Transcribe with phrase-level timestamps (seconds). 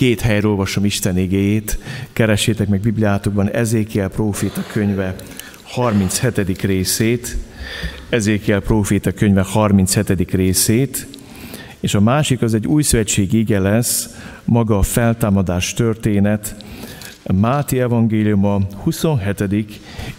[0.00, 1.78] Két helyről olvasom Isten igéjét,
[2.12, 5.14] keressétek meg Bibliátokban Ezékiel próféta könyve
[5.62, 6.62] 37.
[6.62, 7.36] részét,
[8.08, 10.30] Ezékiel próféta könyve 37.
[10.30, 11.06] részét,
[11.80, 16.56] és a másik az egy új szövetség ige lesz, maga a feltámadás történet,
[17.32, 19.44] Máti evangéliuma 27.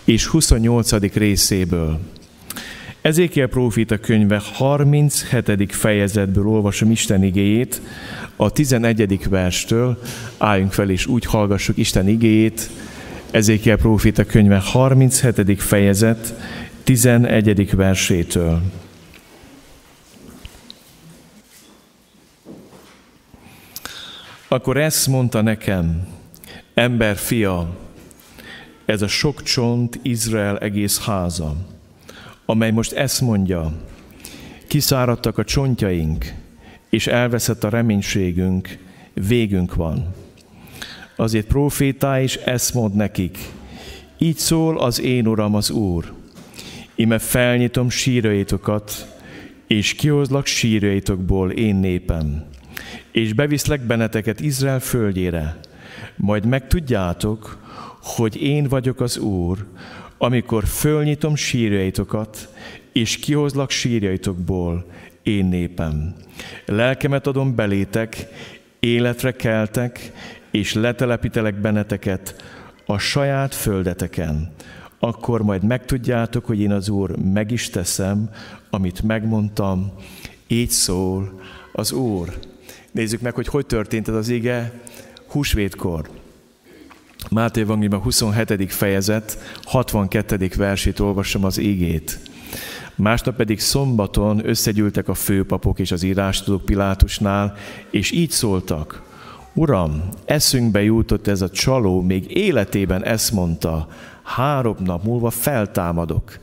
[0.03, 1.13] és 28.
[1.13, 1.99] részéből.
[3.01, 5.75] Ezékiel prófita könyve 37.
[5.75, 7.81] fejezetből olvasom Isten igéjét,
[8.35, 9.29] a 11.
[9.29, 10.01] verstől
[10.37, 12.69] álljunk fel és úgy hallgassuk Isten igéjét,
[13.31, 15.61] Ezékiel prófita könyve 37.
[15.61, 16.33] fejezet
[16.83, 17.75] 11.
[17.75, 18.61] versétől.
[24.47, 26.07] Akkor ezt mondta nekem,
[26.73, 27.77] ember fia,
[28.85, 31.55] ez a sok csont Izrael egész háza,
[32.51, 33.71] amely most ezt mondja,
[34.67, 36.33] kiszáradtak a csontjaink,
[36.89, 38.77] és elveszett a reménységünk,
[39.13, 40.13] végünk van.
[41.15, 43.37] Azért profétá is ezt mond nekik,
[44.17, 46.13] így szól az én Uram az Úr,
[46.95, 49.15] ime felnyitom sírjaitokat,
[49.67, 52.43] és kihozlak sírjaitokból én népem,
[53.11, 55.59] és beviszlek benneteket Izrael földjére,
[56.15, 57.57] majd megtudjátok,
[58.01, 59.65] hogy én vagyok az Úr,
[60.23, 62.53] amikor fölnyitom sírjaitokat,
[62.91, 64.85] és kihozlak sírjaitokból,
[65.23, 66.15] én népem.
[66.65, 68.27] Lelkemet adom belétek,
[68.79, 70.11] életre keltek,
[70.51, 72.35] és letelepítelek benneteket
[72.85, 74.51] a saját földeteken.
[74.99, 78.29] Akkor majd megtudjátok, hogy én az Úr meg is teszem,
[78.69, 79.91] amit megmondtam,
[80.47, 81.41] így szól
[81.73, 82.29] az Úr.
[82.91, 84.71] Nézzük meg, hogy hogy történt ez az ige
[85.27, 86.20] húsvétkor.
[87.29, 88.73] Máté Evangélium 27.
[88.73, 90.49] fejezet, 62.
[90.55, 92.19] versét olvasom az ígét.
[92.95, 97.55] Másnap pedig szombaton összegyűltek a főpapok és az írástudók Pilátusnál,
[97.89, 99.09] és így szóltak,
[99.53, 103.87] Uram, eszünkbe jutott ez a csaló, még életében ezt mondta,
[104.23, 106.39] három nap múlva feltámadok.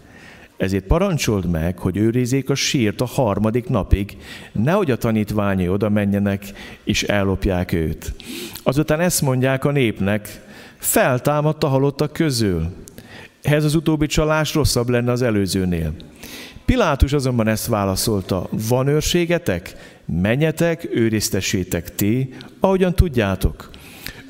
[0.57, 4.17] Ezért parancsold meg, hogy őrizzék a sírt a harmadik napig,
[4.53, 6.45] nehogy a tanítványai oda menjenek
[6.85, 8.15] és ellopják őt.
[8.63, 10.48] Azután ezt mondják a népnek,
[10.79, 12.67] feltámadt a halottak közül.
[13.43, 15.95] Ehhez az utóbbi csalás rosszabb lenne az előzőnél.
[16.65, 19.75] Pilátus azonban ezt válaszolta, van őrségetek?
[20.05, 23.71] Menjetek, őriztessétek ti, ahogyan tudjátok.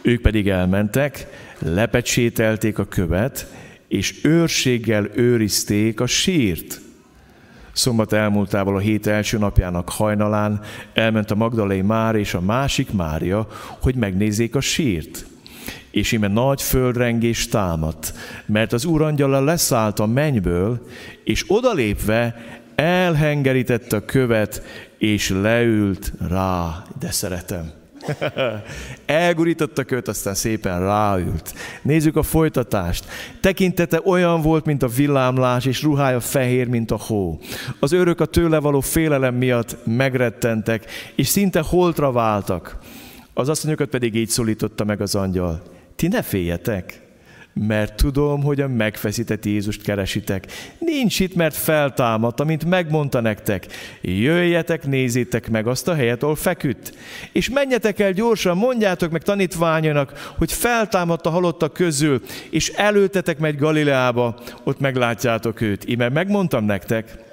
[0.03, 1.27] Ők pedig elmentek,
[1.59, 3.47] lepecsételték a követ,
[3.89, 6.81] és őrséggel őrizték a sírt.
[7.73, 10.61] Szombat elmúltával a hét első napjának hajnalán
[10.95, 13.47] elment a Magdalai Már és a másik Mária,
[13.81, 15.27] hogy megnézzék a sírt.
[15.91, 18.15] És ime nagy földrengés támadt,
[18.47, 20.87] mert az úrangyala leszállt a mennyből,
[21.25, 22.37] és odalépve
[22.75, 24.63] elhengerítette a követ,
[24.99, 26.85] és leült rá.
[26.99, 27.73] De szeretem.
[29.07, 31.55] Elgurította köt, aztán szépen ráült.
[31.83, 33.05] Nézzük a folytatást.
[33.41, 37.41] Tekintete olyan volt, mint a villámlás, és ruhája fehér, mint a hó.
[37.81, 40.85] Az őrök a tőle való félelem miatt megrettentek,
[41.15, 42.79] és szinte holtra váltak.
[43.35, 45.63] Az asszonyokat pedig így szólította meg az angyal.
[45.99, 47.01] Ti ne féljetek,
[47.53, 50.47] mert tudom, hogy a megfeszített Jézust keresitek.
[50.79, 53.67] Nincs itt, mert feltámadt, amint megmondta nektek.
[54.01, 56.95] Jöjjetek, nézzétek meg azt a helyet, ahol feküdt.
[57.33, 63.57] És menjetek el gyorsan, mondjátok meg tanítványának, hogy feltámadt a halottak közül, és előtetek megy
[63.57, 65.85] Galileába, ott meglátjátok őt.
[65.85, 67.28] Ime megmondtam nektek,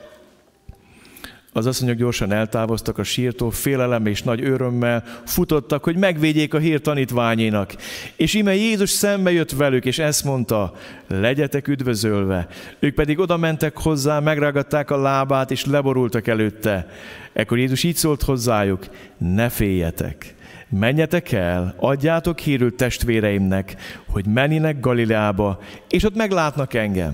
[1.55, 6.81] az asszonyok gyorsan eltávoztak a sírtól, félelem és nagy örömmel futottak, hogy megvédjék a hír
[6.81, 7.75] tanítványénak.
[8.15, 10.73] És ime Jézus szembe jött velük, és ezt mondta,
[11.07, 12.47] legyetek üdvözölve.
[12.79, 16.87] Ők pedig oda mentek hozzá, megragadták a lábát, és leborultak előtte.
[17.33, 18.85] Ekkor Jézus így szólt hozzájuk,
[19.17, 20.35] ne féljetek.
[20.69, 23.75] Menjetek el, adjátok hírül testvéreimnek,
[24.07, 27.13] hogy menjenek Galileába, és ott meglátnak engem.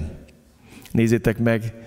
[0.91, 1.81] Nézzétek meg,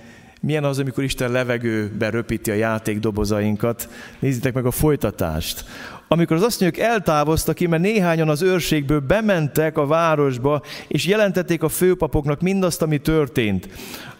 [0.44, 3.88] milyen az, amikor Isten levegőbe röpíti a játékdobozainkat.
[4.18, 5.64] Nézzétek meg a folytatást.
[6.08, 11.68] Amikor az asszonyok eltávoztak ki, mert néhányan az őrségből bementek a városba, és jelentették a
[11.68, 13.68] főpapoknak mindazt, ami történt.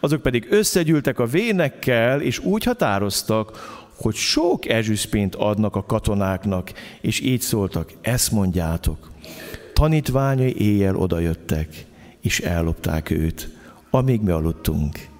[0.01, 3.51] Azok pedig összegyűltek a vénekkel, és úgy határoztak,
[3.97, 9.11] hogy sok ezüstpént adnak a katonáknak, és így szóltak, ezt mondjátok.
[9.73, 11.69] Tanítványai éjjel odajöttek,
[12.21, 13.49] és ellopták őt,
[13.91, 15.13] amíg mi aludtunk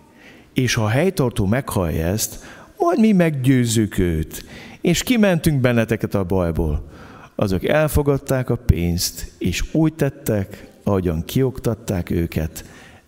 [0.55, 2.39] és ha a helytartó meghallja ezt,
[2.79, 4.45] majd mi meggyőzzük őt,
[4.81, 6.89] és kimentünk benneteket a bajból.
[7.35, 12.65] Azok elfogadták a pénzt, és úgy tettek, ahogyan kioktatták őket.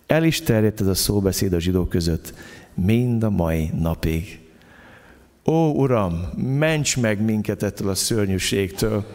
[0.07, 2.33] El is terjedt ez a szóbeszéd a zsidók között,
[2.73, 4.39] mind a mai napig.
[5.45, 9.05] Ó, Uram, ments meg minket ettől a szörnyűségtől,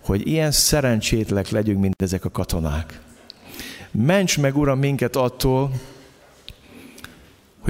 [0.00, 3.00] hogy ilyen szerencsétlek legyünk, mint ezek a katonák.
[3.90, 5.70] Ments meg, Uram, minket attól,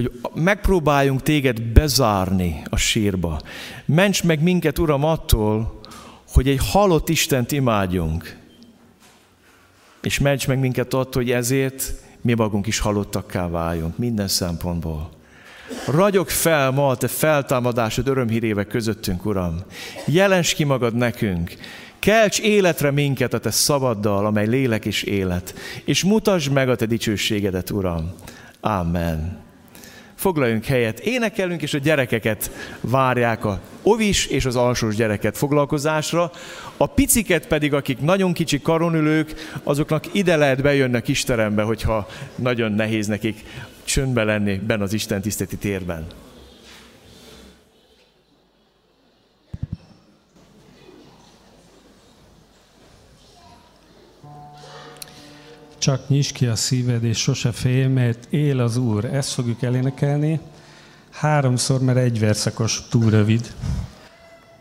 [0.00, 3.40] hogy megpróbáljunk téged bezárni a sírba.
[3.84, 5.80] Ments meg minket, Uram, attól,
[6.32, 8.36] hogy egy halott Istent imádjunk.
[10.02, 15.10] És ments meg minket attól, hogy ezért mi magunk is halottakká váljunk minden szempontból.
[15.86, 19.62] Ragyog fel ma a te feltámadásod örömhírével közöttünk, Uram.
[20.06, 21.54] Jelens ki magad nekünk.
[21.98, 25.54] Kelts életre minket a te szabaddal, amely lélek és élet,
[25.84, 28.12] és mutasd meg a te dicsőségedet, Uram.
[28.60, 29.49] Amen.
[30.20, 32.50] Foglaljunk helyet, énekelünk, és a gyerekeket
[32.80, 36.30] várják a ovis és az alsós gyereket foglalkozásra.
[36.76, 43.06] A piciket pedig, akik nagyon kicsi karonülők, azoknak ide lehet bejönnek Isterembe, hogyha nagyon nehéz
[43.06, 43.44] nekik
[43.84, 46.06] csöndbe lenni benne az Isten tiszteti térben.
[55.80, 59.04] Csak nyisd ki a szíved, és sose félj, mert él az Úr.
[59.04, 60.40] Ezt fogjuk elénekelni.
[61.10, 63.54] Háromszor, mert egy verszakos túl rövid.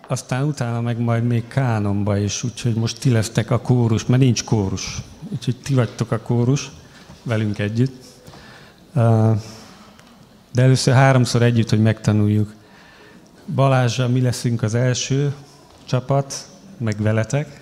[0.08, 4.44] Aztán utána meg majd még kánomba is, úgyhogy most ti lesztek a kórus, mert nincs
[4.44, 5.02] kórus.
[5.32, 6.72] Úgyhogy ti vagytok a kórus
[7.24, 8.04] velünk együtt.
[10.54, 12.54] De először háromszor együtt, hogy megtanuljuk.
[13.56, 15.34] Balázsa, mi leszünk az első
[15.86, 17.62] csapat, meg veletek.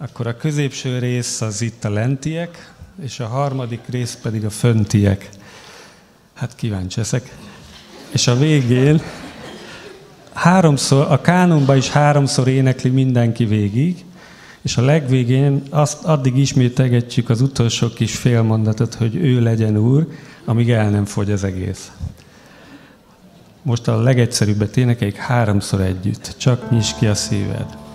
[0.00, 2.72] Akkor a középső rész az itt a lentiek,
[3.02, 5.28] és a harmadik rész pedig a föntiek.
[6.34, 7.36] Hát kíváncsi leszek.
[8.10, 9.00] És a végén
[10.32, 14.04] háromszor, a kánonban is háromszor énekli mindenki végig,
[14.62, 20.08] és a legvégén azt addig ismételgetjük az utolsó kis félmondatot, hogy ő legyen úr,
[20.44, 21.90] amíg el nem fogy az egész.
[23.62, 26.34] Most a legegyszerűbbet énekeljük háromszor együtt.
[26.36, 27.86] Csak nyisd ki a szíved.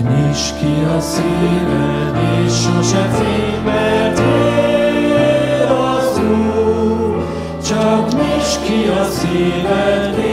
[0.00, 7.24] Nyisd ki a szíved, és sose félj, mert él az Úr.
[7.66, 10.23] Csak nyisd ki a szíved,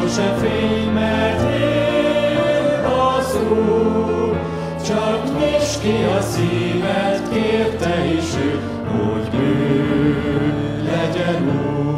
[0.00, 4.40] sose félj, mert él az Úr.
[4.86, 11.92] Csak nyisd ki a szíved, kérte is ő, hogy ő legyen Úr.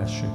[0.00, 0.28] Első.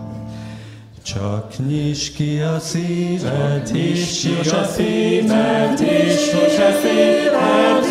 [1.04, 7.86] Csak nyisd ki a szíved, és sose félj, mert és sose félj, mert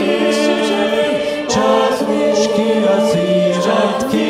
[1.48, 4.29] Csak nyisd ki a szíved, kis te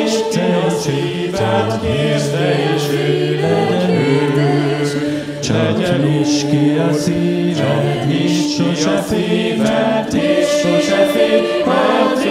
[1.41, 5.39] szíved, érde és ő legyen ő.
[5.39, 12.23] Csak nyisd ki a szíved, és sose félj, mert és sose félj, mert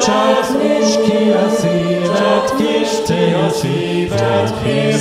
[0.00, 4.96] csak nyisd ki a szíved, kis te a szíved, és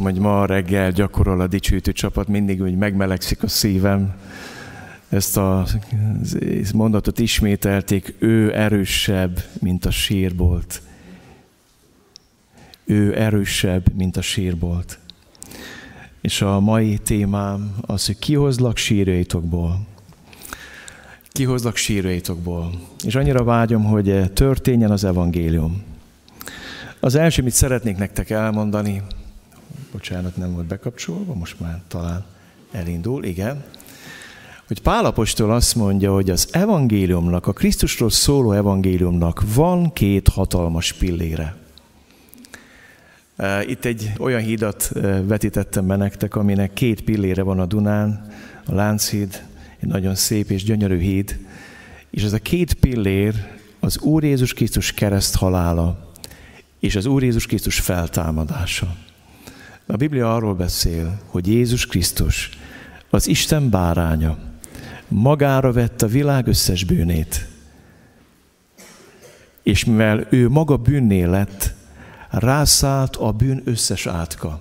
[0.00, 4.14] hallgattam, hogy ma reggel gyakorol a dicsőítő csapat, mindig úgy megmelegszik a szívem.
[5.08, 5.66] Ezt a
[6.74, 10.82] mondatot ismételték, ő erősebb, mint a sírbolt.
[12.84, 14.98] Ő erősebb, mint a sírbolt.
[16.20, 19.86] És a mai témám az, hogy kihozlak sírjaitokból.
[21.32, 22.70] Kihozlak sírjaitokból.
[23.04, 25.82] És annyira vágyom, hogy történjen az evangélium.
[27.00, 29.02] Az első, amit szeretnék nektek elmondani,
[29.92, 32.24] bocsánat, nem volt bekapcsolva, most már talán
[32.72, 33.64] Elindul, igen.
[34.66, 41.56] Hogy Pálapostól azt mondja, hogy az evangéliumnak, a Krisztusról szóló evangéliumnak van két hatalmas pillére.
[43.66, 44.92] Itt egy olyan hídat
[45.22, 48.32] vetítettem be nektek, aminek két pillére van a Dunán,
[48.66, 49.42] a Lánchíd,
[49.78, 51.38] egy nagyon szép és gyönyörű híd,
[52.10, 53.34] és ez a két pillér
[53.80, 56.12] az Úr Jézus Krisztus kereszt halála,
[56.78, 58.96] és az Úr Jézus Krisztus feltámadása.
[59.90, 62.50] A Biblia arról beszél, hogy Jézus Krisztus
[63.10, 64.38] az Isten báránya,
[65.08, 67.48] magára vett a világ összes bűnét,
[69.62, 71.74] és mivel ő maga bűnné lett,
[72.30, 74.60] rászállt a bűn összes átka.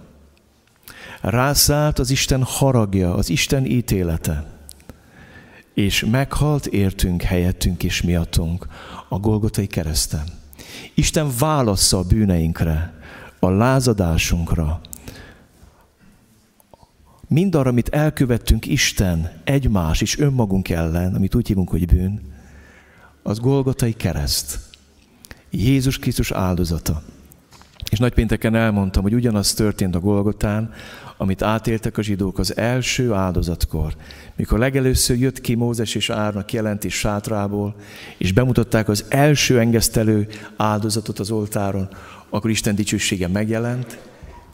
[1.22, 4.46] Rászállt az Isten haragja, az Isten ítélete,
[5.74, 8.68] és meghalt értünk, helyettünk és miattunk
[9.10, 10.24] a Golgotai kereszten.
[10.94, 12.94] Isten válassza a bűneinkre,
[13.40, 14.82] a lázadásunkra,
[17.30, 22.22] mindarra, amit elkövettünk Isten, egymás és önmagunk ellen, amit úgy hívunk, hogy bűn,
[23.24, 24.60] az Golgotai kereszt.
[25.50, 27.02] Jézus Krisztus áldozata.
[27.92, 30.72] És nagypénteken elmondtam, hogy ugyanaz történt a Golgotán,
[31.18, 33.96] amit átéltek a zsidók az első áldozatkor.
[34.36, 37.76] Mikor legelőször jött ki Mózes és Árnak jelentés sátrából,
[38.18, 41.90] és bemutatták az első engesztelő áldozatot az oltáron,
[42.30, 44.00] akkor Isten dicsősége megjelent,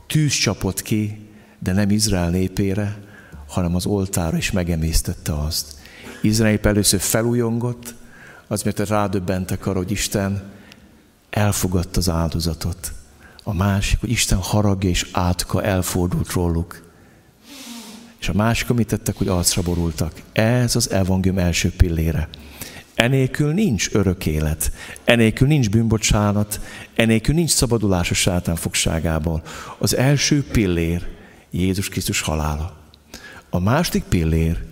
[0.07, 1.24] tűz csapott ki,
[1.59, 2.97] de nem Izrael népére,
[3.47, 5.75] hanem az oltára is megemésztette azt.
[6.21, 7.95] Izrael először felújongott,
[8.47, 10.43] az mert rádöbbentek arra, hogy Isten
[11.29, 12.93] elfogadta az áldozatot.
[13.43, 16.83] A másik, hogy Isten haragja és átka elfordult róluk.
[18.19, 20.21] És a másik, amit tettek, hogy arcra borultak.
[20.33, 22.29] Ez az evangélium első pillére.
[22.95, 24.71] Enélkül nincs örök élet,
[25.03, 26.59] enélkül nincs bűnbocsánat,
[26.95, 29.43] enélkül nincs szabadulás a sátán fogságából.
[29.77, 31.07] Az első pillér
[31.55, 32.73] Jézus Krisztus halála.
[33.49, 34.63] A második pillér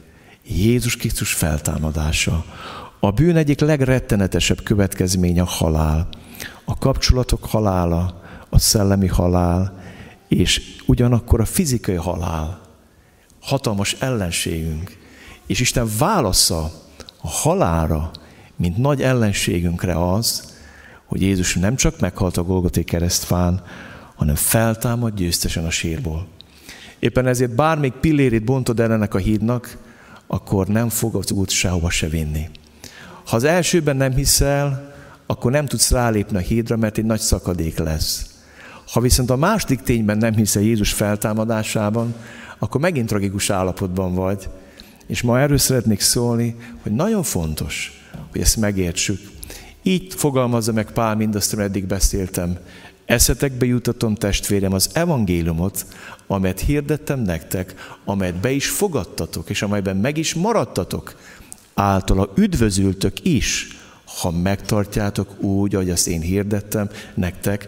[0.47, 2.45] Jézus Krisztus feltámadása.
[2.99, 6.07] A bűn egyik legrettenetesebb következménye a halál.
[6.65, 9.81] A kapcsolatok halála, a szellemi halál,
[10.27, 12.61] és ugyanakkor a fizikai halál.
[13.41, 14.97] Hatalmas ellenségünk.
[15.47, 16.71] És Isten válasza
[17.21, 18.11] a halára,
[18.55, 20.53] mint nagy ellenségünkre az,
[21.05, 23.63] hogy Jézus nem csak meghalt a Golgoté keresztfán,
[24.15, 26.27] hanem feltámad győztesen a sírból.
[27.03, 29.77] Éppen ezért bármelyik pillérét bontod el ennek a hídnak,
[30.27, 32.49] akkor nem fog az út sehova se vinni.
[33.25, 34.93] Ha az elsőben nem hiszel,
[35.25, 38.25] akkor nem tudsz rálépni a hídra, mert egy nagy szakadék lesz.
[38.91, 42.15] Ha viszont a második tényben nem hiszel Jézus feltámadásában,
[42.59, 44.49] akkor megint tragikus állapotban vagy.
[45.07, 49.19] És ma erről szeretnék szólni, hogy nagyon fontos, hogy ezt megértsük.
[49.81, 52.57] Így fogalmazza meg Pál mindazt, amit eddig beszéltem.
[53.05, 55.85] Eszetekbe jutatom testvérem az evangéliumot,
[56.27, 57.73] amelyet hirdettem nektek,
[58.05, 61.15] amelyet be is fogadtatok, és amelyben meg is maradtatok.
[61.73, 63.67] Általa üdvözültök is,
[64.21, 67.67] ha megtartjátok úgy, ahogy azt én hirdettem nektek,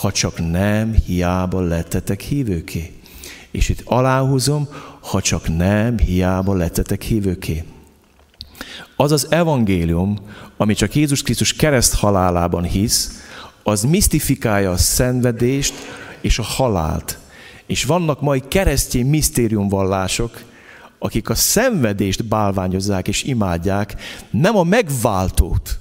[0.00, 2.92] ha csak nem hiába lettetek hívőké.
[3.50, 4.68] És itt aláhúzom,
[5.00, 7.64] ha csak nem hiába lettetek hívőké.
[8.96, 10.18] Az az evangélium,
[10.56, 13.25] ami csak Jézus Krisztus kereszt halálában hisz,
[13.68, 15.74] az misztifikálja a szenvedést
[16.20, 17.18] és a halált.
[17.66, 20.42] És vannak mai keresztény misztériumvallások,
[20.98, 23.94] akik a szenvedést bálványozzák és imádják,
[24.30, 25.78] nem a megváltót.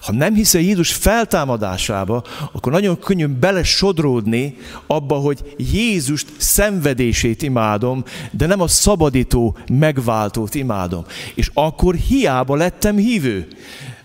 [0.00, 8.46] Ha nem hiszel Jézus feltámadásába, akkor nagyon könnyű belesodródni abba, hogy Jézust szenvedését imádom, de
[8.46, 11.04] nem a szabadító megváltót imádom.
[11.34, 13.48] És akkor hiába lettem hívő,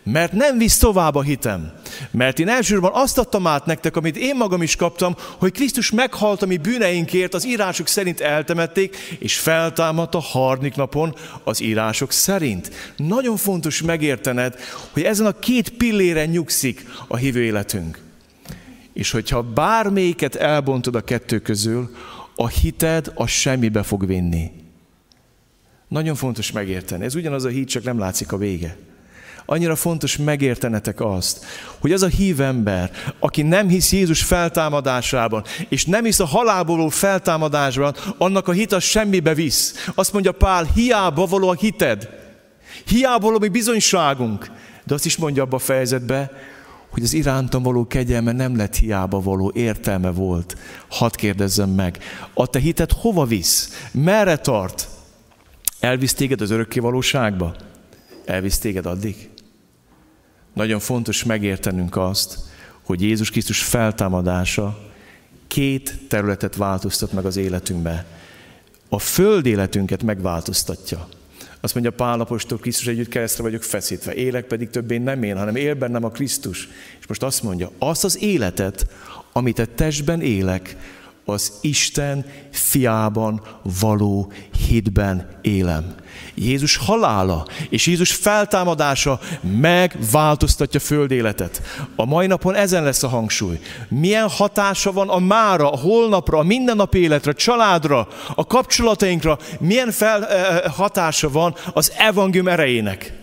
[0.04, 1.72] mert nem visz tovább a hitem.
[2.12, 6.42] Mert én elsősorban azt adtam át nektek, amit én magam is kaptam, hogy Krisztus meghalt
[6.42, 12.94] a mi bűneinkért, az írások szerint eltemették, és feltámadt a harmadik napon az írások szerint.
[12.96, 14.56] Nagyon fontos megértened,
[14.92, 18.00] hogy ezen a két pilléren nyugszik a hívő életünk.
[18.94, 21.96] És hogyha bármelyiket elbontod a kettő közül,
[22.36, 24.52] a hited a semmibe fog vinni.
[25.88, 27.06] Nagyon fontos megérteni.
[27.06, 28.78] Ez ugyanaz a híd, csak nem látszik a vége.
[29.46, 31.46] Annyira fontos megértenetek azt,
[31.80, 36.76] hogy az a hív ember, aki nem hisz Jézus feltámadásában, és nem hisz a halálból
[36.76, 39.90] való feltámadásban, annak a hit az semmibe visz.
[39.96, 42.10] Azt mondja Pál, hiába való a hited,
[42.86, 44.52] hiába való mi bizonyságunk.
[44.84, 46.32] De azt is mondja abba a fejezetbe,
[46.90, 50.58] hogy az irántam való kegyelme nem lett hiába való, értelme volt.
[50.90, 51.98] Hadd kérdezzem meg,
[52.34, 53.88] a te hited hova visz?
[53.92, 54.88] Merre tart?
[55.80, 57.56] Elvisz téged az örökké valóságba?
[58.26, 59.30] Elvisz téged addig?
[60.54, 62.38] Nagyon fontos megértenünk azt,
[62.84, 64.92] hogy Jézus Krisztus feltámadása
[65.48, 68.06] két területet változtat meg az életünkbe.
[68.90, 71.08] a föld életünket megváltoztatja.
[71.62, 75.56] Azt mondja Pál apostol, Krisztus együtt keresztre vagyok feszítve, élek pedig többé nem én, hanem
[75.56, 76.70] él bennem a Krisztus.
[77.00, 78.88] És most azt mondja, azt az életet,
[79.32, 80.78] amit a testben élek,
[81.26, 83.42] az Isten fiában
[83.80, 84.32] való
[84.68, 85.96] hitben élem.
[86.36, 89.20] Jézus halála és Jézus feltámadása
[89.60, 91.62] megváltoztatja földéletet.
[91.96, 93.60] A mai napon ezen lesz a hangsúly.
[93.88, 99.92] Milyen hatása van a mára, a holnapra, a mindennapi életre, a családra, a kapcsolatainkra, milyen
[99.92, 103.14] fel, eh, hatása van az evangélium erejének.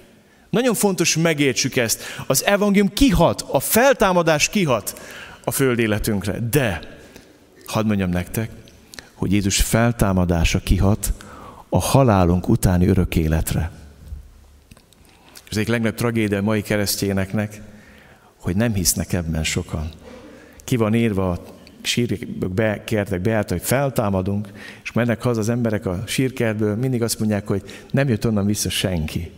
[0.51, 2.03] Nagyon fontos megértsük ezt.
[2.27, 5.01] Az evangélium kihat, a feltámadás kihat
[5.45, 6.39] a földéletünkre.
[6.51, 6.99] De
[7.71, 8.51] hadd mondjam nektek,
[9.15, 11.13] hogy Jézus feltámadása kihat
[11.69, 13.71] a halálunk utáni örök életre.
[15.51, 17.61] Ez egyik legnagyobb tragédia mai keresztényeknek,
[18.41, 19.89] hogy nem hisznek ebben sokan.
[20.65, 21.43] Ki van írva a
[21.83, 24.49] sírkertek kertek beállt, hogy feltámadunk,
[24.83, 28.71] és mennek haza az emberek a sírkertből, mindig azt mondják, hogy nem jött onnan vissza
[28.71, 29.31] senki.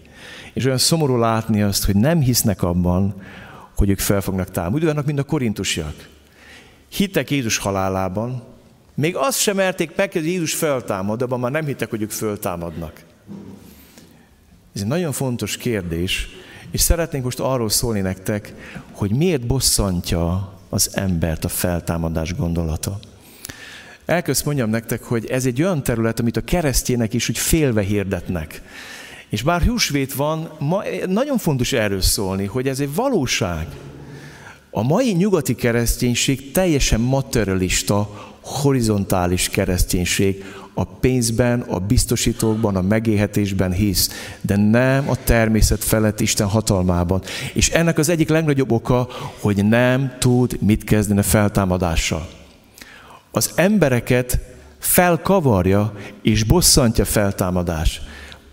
[0.53, 3.15] És olyan szomorú látni azt, hogy nem hisznek abban,
[3.77, 4.79] hogy ők fel fognak támadni.
[4.79, 5.95] Úgy vannak, mint a korintusiak
[6.93, 8.43] hittek Jézus halálában,
[8.95, 13.05] még azt sem merték meg, hogy Jézus feltámad, abban már nem hittek, hogy ők föltámadnak.
[14.75, 16.29] Ez egy nagyon fontos kérdés,
[16.71, 18.55] és szeretnénk most arról szólni nektek,
[18.93, 22.99] hogy miért bosszantja az embert a feltámadás gondolata.
[24.07, 28.63] Elközt mondjam nektek, hogy ez egy olyan terület, amit a keresztjének is úgy félve hirdetnek.
[29.29, 33.67] És bár húsvét van, ma, nagyon fontos erről szólni, hogy ez egy valóság.
[34.75, 40.45] A mai nyugati kereszténység teljesen materialista, horizontális kereszténység.
[40.75, 44.11] A pénzben, a biztosítókban, a megélhetésben hisz,
[44.41, 47.23] de nem a természet felett Isten hatalmában.
[47.53, 49.09] És ennek az egyik legnagyobb oka,
[49.41, 52.29] hogy nem tud mit kezdeni a feltámadással.
[53.31, 54.39] Az embereket
[54.79, 58.01] felkavarja és bosszantja feltámadás.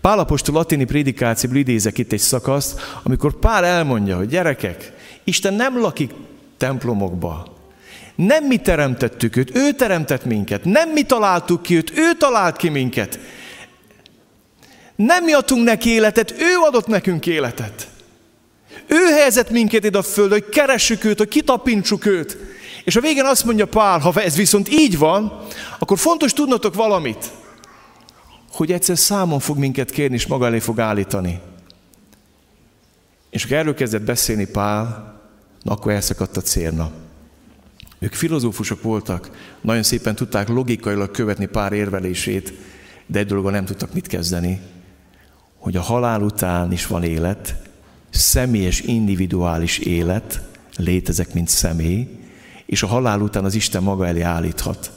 [0.00, 4.98] Pálapostól latini prédikációból idézek itt egy szakaszt, amikor Pál elmondja, hogy gyerekek,
[5.30, 6.10] Isten nem lakik
[6.56, 7.56] templomokba.
[8.14, 10.64] Nem mi teremtettük őt, ő teremtett minket.
[10.64, 13.18] Nem mi találtuk ki őt, ő talált ki minket.
[14.96, 17.88] Nem mi adtunk neki életet, ő adott nekünk életet.
[18.86, 22.36] Ő helyezett minket ide a földre, hogy keressük őt, hogy kitapintsuk őt.
[22.84, 25.46] És a végén azt mondja Pál, ha ez viszont így van,
[25.78, 27.30] akkor fontos tudnotok valamit,
[28.52, 31.40] hogy egyszer számon fog minket kérni, és maga elé fog állítani.
[33.30, 35.19] És akkor erről kezdett beszélni Pál,
[35.62, 36.90] na akkor elszakadt a célna.
[37.98, 42.52] Ők filozófusok voltak, nagyon szépen tudták logikailag követni pár érvelését,
[43.06, 44.60] de egy dologgal nem tudtak mit kezdeni,
[45.58, 47.54] hogy a halál után is van élet,
[48.10, 50.42] személyes, individuális élet,
[50.76, 52.08] létezek, mint személy,
[52.66, 54.90] és a halál után az Isten maga elé állíthat.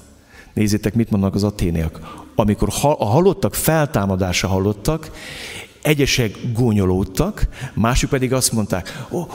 [0.54, 2.24] Nézzétek, mit mondanak az aténiak.
[2.36, 5.12] Amikor a halottak feltámadása hallottak,
[5.84, 9.28] Egyesek gúnyolódtak, mások pedig azt mondták, ó,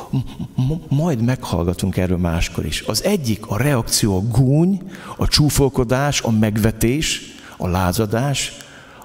[0.88, 2.80] majd meghallgatunk erről máskor is.
[2.80, 4.82] Az egyik a reakció a gúny,
[5.16, 7.20] a csúfolkodás, a megvetés,
[7.56, 8.52] a lázadás,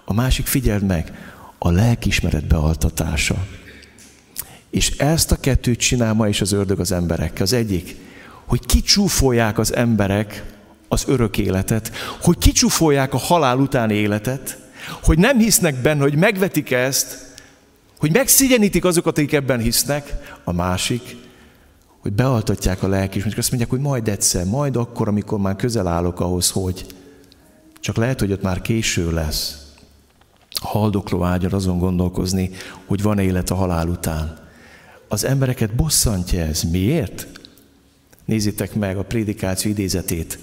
[0.06, 3.36] a másik, figyeld meg, a lelkismeret bealtatása.
[4.70, 7.44] És ezt a kettőt csinál ma is az ördög az emberekkel.
[7.44, 7.96] Az egyik,
[8.46, 10.44] hogy kicsúfolják az emberek
[10.88, 14.58] az örök életet, hogy kicsúfolják a halál utáni életet,
[15.04, 17.33] hogy nem hisznek benne, hogy megvetik ezt,
[18.04, 20.14] hogy megszigyenítik azokat, akik ebben hisznek,
[20.44, 21.16] a másik,
[22.00, 25.88] hogy bealtatják a lelkismert, és azt mondják, hogy majd egyszer, majd akkor, amikor már közel
[25.88, 26.86] állok ahhoz, hogy
[27.80, 29.58] csak lehet, hogy ott már késő lesz.
[30.62, 32.50] Haldokló ágyal azon gondolkozni,
[32.86, 34.38] hogy van élet a halál után.
[35.08, 36.64] Az embereket bosszantja ez.
[36.64, 37.28] Miért?
[38.26, 40.40] Nézzétek meg a prédikáció idézetét.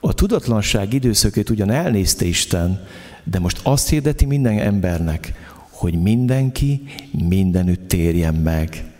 [0.00, 2.86] A tudatlanság időszakét ugyan elnézte Isten,
[3.24, 5.32] de most azt hirdeti minden embernek,
[5.78, 8.92] hogy mindenki mindenütt térjen meg.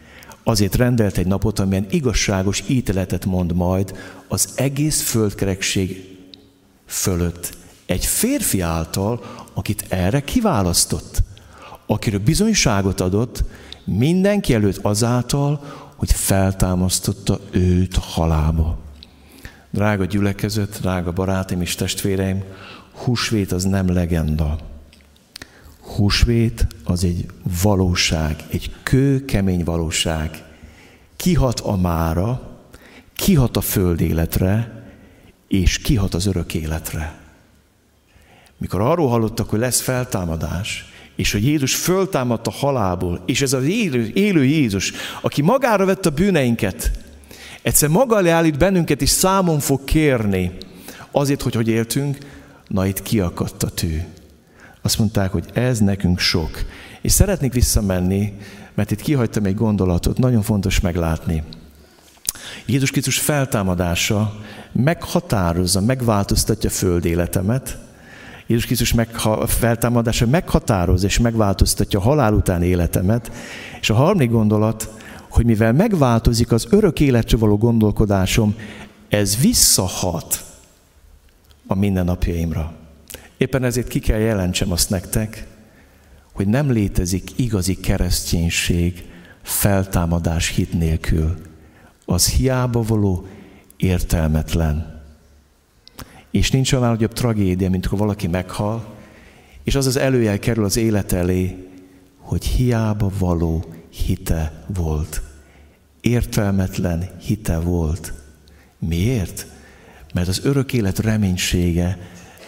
[0.42, 3.96] Azért rendelt egy napot, amilyen igazságos ítéletet mond majd
[4.28, 6.16] az egész földkerekség
[6.86, 7.56] fölött.
[7.86, 9.20] Egy férfi által,
[9.54, 11.22] akit erre kiválasztott,
[11.86, 13.44] akiről bizonyságot adott,
[13.84, 15.60] mindenki előtt azáltal,
[15.96, 18.78] hogy feltámasztotta őt halába.
[19.70, 22.42] Drága gyülekezet, drága barátaim és testvéreim,
[22.92, 24.67] húsvét az nem legenda
[25.88, 27.26] húsvét az egy
[27.62, 30.42] valóság, egy kő-kemény valóság.
[31.16, 32.58] Kihat a mára,
[33.14, 34.82] kihat a föld életre,
[35.48, 37.18] és kihat az örök életre.
[38.56, 40.84] Mikor arról hallottak, hogy lesz feltámadás,
[41.16, 46.06] és hogy Jézus föltámadt a halálból, és ez az élő, élő Jézus, aki magára vett
[46.06, 46.90] a bűneinket,
[47.62, 50.52] egyszer maga elé állít bennünket, és számon fog kérni
[51.10, 52.18] azért, hogy hogy éltünk,
[52.66, 54.00] na itt kiakadt a tű
[54.88, 56.50] azt mondták, hogy ez nekünk sok.
[57.00, 58.36] És szeretnék visszamenni,
[58.74, 61.42] mert itt kihagytam egy gondolatot, nagyon fontos meglátni.
[62.66, 64.34] Jézus Krisztus feltámadása
[64.72, 67.78] meghatározza, megváltoztatja földéletemet,
[68.46, 73.32] Jézus Krisztus megha- feltámadása meghatároz és megváltoztatja a halál után életemet.
[73.80, 74.90] És a harmadik gondolat,
[75.30, 78.54] hogy mivel megváltozik az örök életre való gondolkodásom,
[79.08, 80.44] ez visszahat
[81.66, 82.87] a mindennapjaimra.
[83.38, 85.46] Éppen ezért ki kell jelentsem azt nektek,
[86.32, 89.04] hogy nem létezik igazi kereszténység
[89.42, 91.36] feltámadás hit nélkül.
[92.04, 93.26] Az hiába való,
[93.76, 95.02] értelmetlen.
[96.30, 98.94] És nincs annál nagyobb tragédia, mint ha valaki meghal,
[99.62, 101.68] és az az előjel kerül az élet elé,
[102.18, 105.22] hogy hiába való hite volt.
[106.00, 108.12] Értelmetlen hite volt.
[108.78, 109.46] Miért?
[110.14, 111.98] Mert az örök élet reménysége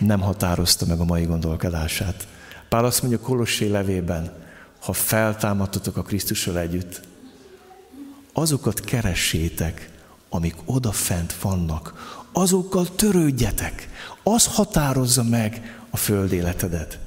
[0.00, 2.26] nem határozta meg a mai gondolkodását.
[2.68, 4.32] Pál azt mondja Kolossé levében,
[4.80, 7.00] ha feltámadtatok a Krisztussal együtt,
[8.32, 9.90] azokat keressétek,
[10.28, 11.94] amik odafent vannak,
[12.32, 13.88] azokkal törődjetek.
[14.22, 16.98] Az határozza meg a földéletedet.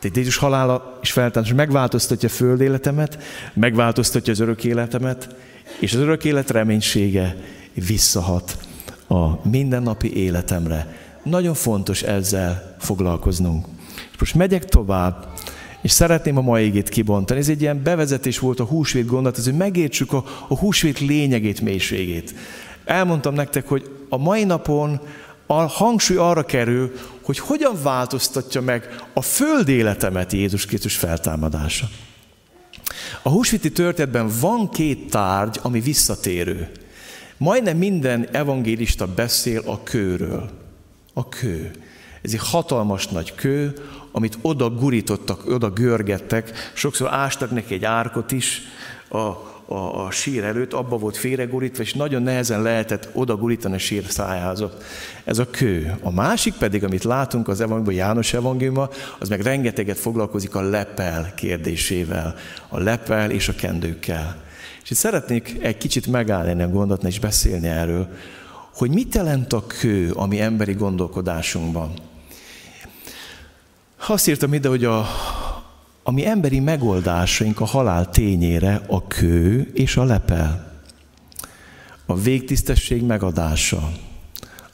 [0.00, 3.18] Tehát Jézus halála és feltámadás megváltoztatja a földéletemet,
[3.54, 5.34] megváltoztatja az örök életemet,
[5.80, 7.36] és az örök élet reménysége
[7.74, 8.58] visszahat
[9.06, 11.03] a mindennapi életemre.
[11.24, 13.66] Nagyon fontos ezzel foglalkoznunk.
[14.12, 15.32] És most megyek tovább,
[15.82, 17.40] és szeretném a mai égét kibontani.
[17.40, 21.60] Ez egy ilyen bevezetés volt a húsvét gondolat, ez, hogy megértsük a, a húsvét lényegét,
[21.60, 22.34] mélységét.
[22.84, 25.00] Elmondtam nektek, hogy a mai napon
[25.46, 31.88] a hangsúly arra kerül, hogy hogyan változtatja meg a föld életemet Jézus Krisztus feltámadása.
[33.22, 36.70] A húsviti történetben van két tárgy, ami visszatérő.
[37.36, 40.63] Majdnem minden evangélista beszél a kőről.
[41.14, 41.70] A kő.
[42.22, 43.74] Ez egy hatalmas nagy kő,
[44.12, 48.62] amit oda gurítottak, oda görgettek, sokszor ástak neki egy árkot is,
[49.08, 49.16] a,
[49.66, 54.04] a, a sír előtt, abba volt félregurítva, és nagyon nehezen lehetett oda gurítani a sír
[54.08, 54.64] szájához.
[55.24, 55.98] Ez a kő.
[56.02, 61.32] A másik pedig, amit látunk az evangéliumban, János evangéliumban, az meg rengeteget foglalkozik a lepel
[61.36, 62.34] kérdésével,
[62.68, 64.42] a lepel és a kendőkkel.
[64.82, 68.08] És itt szeretnék egy kicsit megállni a gondot, és beszélni erről,
[68.74, 71.92] hogy mit jelent a kő a mi emberi gondolkodásunkban.
[74.06, 75.06] Azt írtam ide, hogy a,
[76.02, 80.72] a mi emberi megoldásaink a halál tényére a kő és a lepel.
[82.06, 83.92] A végtisztesség megadása,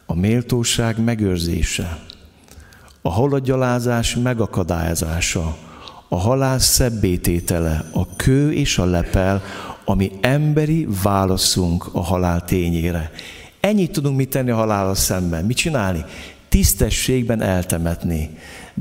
[0.07, 1.99] a méltóság megőrzése,
[3.03, 5.57] a halagyalázás megakadályozása,
[6.09, 9.43] a halál szebbététele, a kő és a lepel,
[9.85, 13.11] ami emberi válaszunk a halál tényére.
[13.61, 15.44] Ennyit tudunk mit tenni a halállal szemben.
[15.44, 16.05] Mit csinálni?
[16.49, 18.31] Tisztességben eltemetni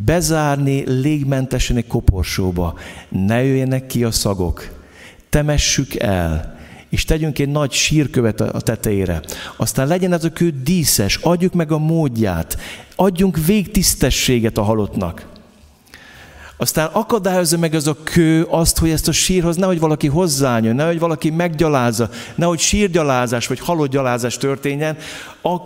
[0.06, 2.78] bezárni légmentesen egy koporsóba,
[3.10, 4.70] ne jöjjenek ki a szagok,
[5.30, 6.58] temessük el,
[6.90, 9.22] és tegyünk egy nagy sírkövet a tetejére.
[9.58, 12.58] Aztán legyen ez a kő díszes, adjuk meg a módját,
[12.96, 15.28] adjunk végtisztességet a halottnak.
[16.62, 21.00] Aztán akadályozza meg ez a kő azt, hogy ezt a sírhoz nehogy valaki hozzányön, nehogy
[21.00, 24.98] valaki meggyalázza, nehogy sírgyalázás vagy halottgyalázás történjen.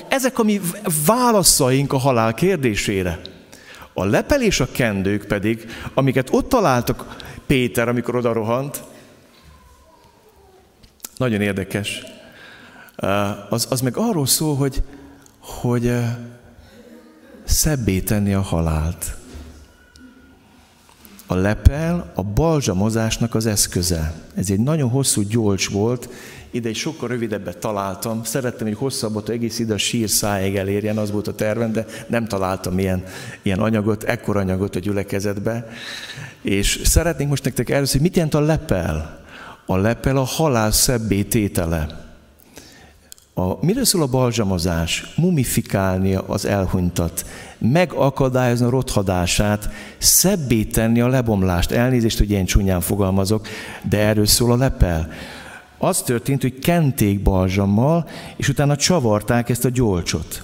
[0.08, 0.62] Ezek a mi
[1.06, 3.20] válaszaink a halál kérdésére.
[3.94, 7.16] A lepel és a kendők pedig, amiket ott találtak
[7.48, 8.84] Péter, amikor oda rohant,
[11.18, 12.04] nagyon érdekes.
[13.50, 14.84] Az, az meg arról szól, hogy,
[15.40, 15.94] hogy
[17.44, 19.22] szebbé tenni a halált.
[21.34, 24.14] A lepel a balzsamozásnak az eszköze.
[24.36, 26.10] Ez egy nagyon hosszú gyolcs volt,
[26.52, 28.24] ide egy sokkal rövidebbet találtam.
[28.24, 31.86] Szerettem egy hosszabbat, hogy egész ide a sír szájeg elérjen, az volt a tervem, de
[32.08, 33.04] nem találtam ilyen,
[33.42, 35.68] ilyen anyagot, ekkor anyagot a gyülekezetbe.
[36.42, 39.20] És szeretnénk most nektek először, hogy mit jelent a lepel?
[39.66, 42.03] A lepel a halál szebbé tétele.
[43.36, 45.14] A, miről szól a balzsamozás?
[45.16, 47.26] Mumifikálni az elhunytat,
[47.58, 51.72] megakadályozni a rothadását, szebbé tenni a lebomlást.
[51.72, 53.48] Elnézést, hogy ilyen csúnyán fogalmazok,
[53.90, 55.10] de erről szól a lepel
[55.78, 60.44] az történt, hogy kenték balzsammal, és utána csavarták ezt a gyolcsot.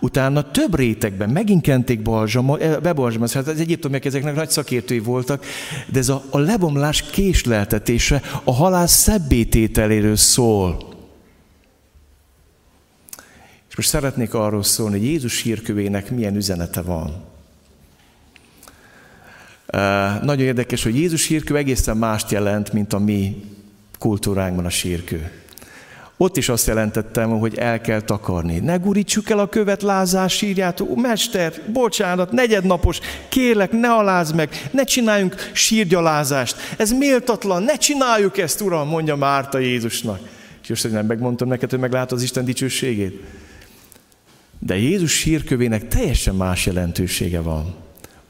[0.00, 5.44] Utána több rétegben megint kenték balzsammal, eh, bebalzsammal, hát az egyiptomiak ezeknek nagy szakértői voltak,
[5.92, 10.87] de ez a, a lebomlás késleltetése a halál szebbétételéről szól.
[13.78, 17.24] Most szeretnék arról szólni, hogy Jézus hírkövének milyen üzenete van.
[20.22, 23.44] Nagyon érdekes, hogy Jézus hírkő egészen mást jelent, mint a mi
[23.98, 25.30] kultúránkban a sírkő.
[26.16, 28.58] ott is azt jelentettem, hogy el kell takarni.
[28.58, 34.68] Ne gurítsuk el a követ lázás sírját, Ó, mester, bocsánat, negyednapos, kérlek, ne aláz meg,
[34.70, 36.56] ne csináljunk sírgyalázást.
[36.76, 40.20] Ez méltatlan, ne csináljuk ezt, Uram, mondja Márta Jézusnak.
[40.62, 43.37] És most, nem megmondtam neked, hogy meglátod az Isten dicsőségét.
[44.58, 47.74] De Jézus sírkövének teljesen más jelentősége van.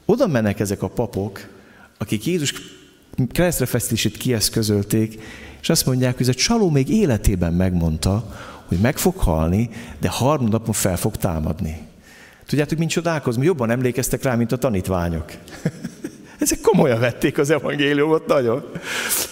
[0.05, 1.47] Oda mennek ezek a papok,
[1.97, 2.53] akik Jézus
[3.31, 5.21] keresztrefesztését kieszközölték,
[5.61, 10.09] és azt mondják, hogy ez a csaló még életében megmondta, hogy meg fog halni, de
[10.09, 11.77] harmadnapon fel fog támadni.
[12.45, 15.31] Tudjátok, mint csodálkozni, jobban emlékeztek rá, mint a tanítványok.
[16.39, 18.63] Ezek komolyan vették az evangéliumot nagyon.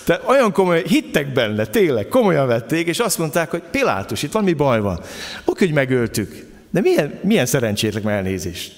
[0.06, 4.54] De olyan komolyan, hittek benne, tényleg, komolyan vették, és azt mondták, hogy Pilátus, itt valami
[4.54, 5.00] baj van.
[5.46, 8.74] Oké, hogy megöltük, de milyen, milyen szerencsétlen elnézést.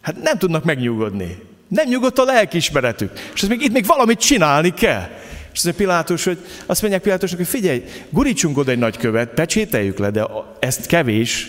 [0.00, 1.38] Hát nem tudnak megnyugodni.
[1.68, 3.10] Nem nyugodt a lelkiismeretük.
[3.34, 5.08] És ez még, itt még valamit csinálni kell.
[5.52, 9.28] És ez a Pilátus, hogy azt mondják Pilátusnak, hogy figyelj, gurítsunk oda egy nagy követ,
[9.28, 10.26] pecsételjük le, de
[10.58, 11.48] ez kevés,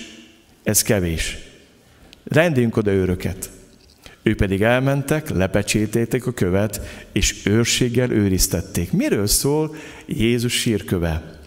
[0.64, 1.38] ez kevés.
[2.24, 3.50] Rendeljünk oda őröket.
[4.24, 8.92] Ő pedig elmentek, lepecsételték a követ, és őrséggel őriztették.
[8.92, 11.40] Miről szól Jézus sírköve?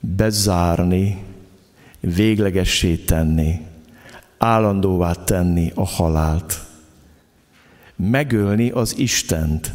[0.00, 1.18] Bezárni,
[2.00, 3.60] véglegessé tenni,
[4.38, 6.58] állandóvá tenni a halált.
[7.96, 9.72] Megölni az Istent,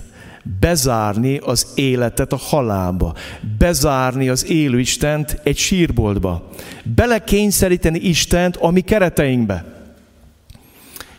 [0.59, 3.15] bezárni az életet a halálba,
[3.57, 6.49] bezárni az élő Istent egy sírboltba,
[6.83, 9.73] belekényszeríteni Istent a mi kereteinkbe.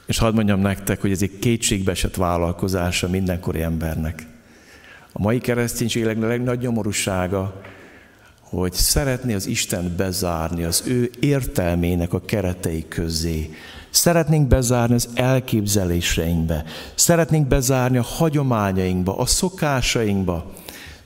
[0.06, 4.26] És hadd mondjam nektek, hogy ez egy kétségbeesett vállalkozása mindenkori embernek.
[5.12, 7.60] A mai kereszténységnek a legnagyobb nyomorúsága,
[8.50, 13.50] hogy szeretné az Isten bezárni az ő értelmének a keretei közé.
[13.90, 16.64] Szeretnénk bezárni az elképzeléseinkbe.
[16.94, 20.52] Szeretnénk bezárni a hagyományainkba, a szokásainkba.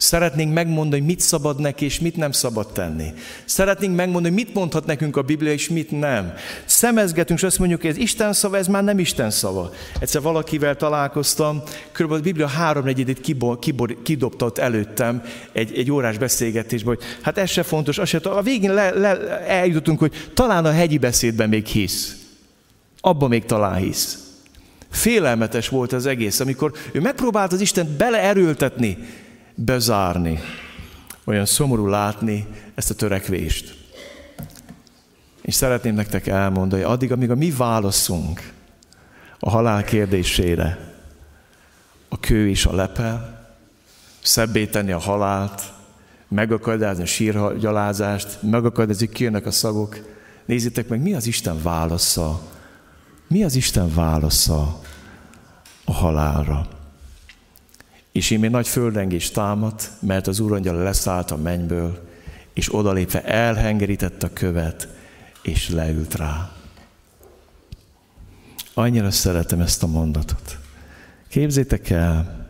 [0.00, 3.12] Szeretnénk megmondani, hogy mit szabad neki, és mit nem szabad tenni.
[3.44, 6.32] Szeretnénk megmondani, hogy mit mondhat nekünk a Biblia, és mit nem.
[6.64, 9.72] Szemezgetünk, és azt mondjuk, hogy ez Isten szava, ez már nem Isten szava.
[9.98, 13.20] Egyszer valakivel találkoztam, körülbelül a Biblia háromnegyedét
[14.02, 18.42] kidobta ott előttem egy, egy órás beszélgetésben, hogy hát ez se fontos, az se, a
[18.42, 22.16] végén le, le, eljutottunk, hogy talán a hegyi beszédben még hisz.
[23.00, 24.18] Abban még talán hisz.
[24.90, 28.98] Félelmetes volt az egész, amikor ő megpróbált az Istent beleerőltetni
[29.54, 30.38] bezárni.
[31.24, 33.78] Olyan szomorú látni ezt a törekvést.
[35.42, 38.52] És szeretném nektek elmondani, addig, amíg a mi válaszunk
[39.38, 40.94] a halál kérdésére,
[42.08, 43.48] a kő és a lepel,
[44.22, 45.62] szebbé tenni a halált,
[46.28, 49.96] megakadályozni a sírgyalázást, megakadályozni, kijönnek a szagok.
[50.44, 52.40] Nézzétek meg, mi az Isten válasza?
[53.28, 54.80] Mi az Isten válasza
[55.84, 56.79] a halálra?
[58.12, 62.08] És még nagy földrengés támadt, mert az úrangyal leszállt a mennyből,
[62.52, 64.88] és odalépve elhengerített a követ,
[65.42, 66.52] és leült rá.
[68.74, 70.58] Annyira szeretem ezt a mondatot.
[71.28, 72.48] Képzétek el,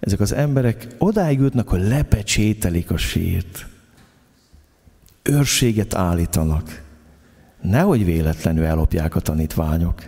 [0.00, 3.66] ezek az emberek odáig jutnak, hogy lepecsételik a sírt.
[5.22, 6.82] Őrséget állítanak.
[7.62, 10.02] Nehogy véletlenül ellopják a tanítványok.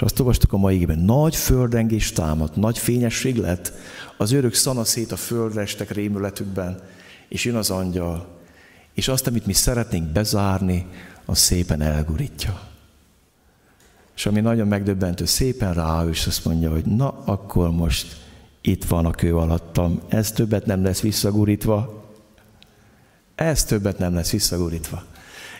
[0.00, 3.72] És azt olvastuk a mai igében, nagy földrengés támadt, nagy fényesség lett,
[4.16, 6.80] az őrök szanaszét a földre estek rémületükben,
[7.28, 8.38] és jön az angyal,
[8.94, 10.86] és azt, amit mi szeretnénk bezárni,
[11.24, 12.60] az szépen elgurítja.
[14.16, 18.16] És ami nagyon megdöbbentő, szépen rá, és azt mondja, hogy na, akkor most
[18.60, 22.04] itt van a kő alattam, ez többet nem lesz visszagurítva,
[23.34, 25.04] ez többet nem lesz visszagurítva.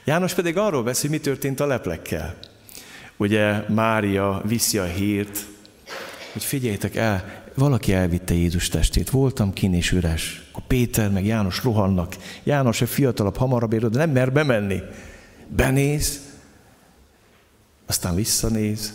[0.05, 2.49] János pedig arról beszél, mi történt a leplekkel
[3.21, 5.47] ugye Mária viszi a hírt,
[6.33, 10.43] hogy figyeljétek el, valaki elvitte Jézus testét, voltam kin és üres.
[10.53, 12.17] A Péter meg János rohannak.
[12.43, 14.81] János a fiatalabb, hamarabb ér, de nem mer bemenni.
[15.49, 16.21] Benéz,
[17.87, 18.95] aztán visszanéz,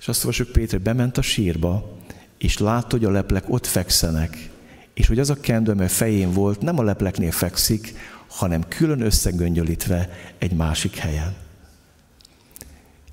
[0.00, 1.98] és azt olvasjuk, Péter bement a sírba,
[2.38, 4.50] és látta, hogy a leplek ott fekszenek,
[4.94, 7.94] és hogy az a kendő, amely fején volt, nem a lepleknél fekszik,
[8.28, 11.46] hanem külön összegöngyölítve egy másik helyen.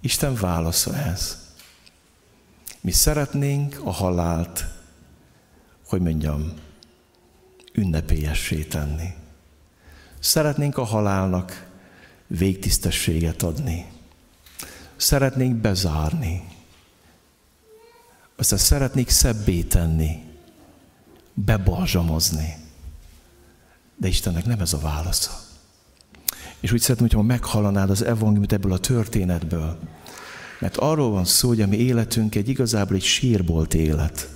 [0.05, 1.37] Isten válasza ez.
[2.81, 4.65] Mi szeretnénk a halált,
[5.87, 6.53] hogy mondjam,
[7.73, 9.13] ünnepélyessé tenni.
[10.19, 11.69] Szeretnénk a halálnak
[12.27, 13.91] végtisztességet adni.
[14.95, 16.47] Szeretnénk bezárni.
[18.35, 20.23] Aztán szeretnék szebbé tenni,
[21.33, 22.55] bebalzsamozni.
[23.95, 25.44] De Istennek nem ez a válasza.
[26.65, 29.79] És úgy szeretném, hogyha meghallanád az evangéliumot ebből a történetből.
[30.59, 34.29] Mert arról van szó, hogy a mi életünk egy igazából egy sírbolt élet.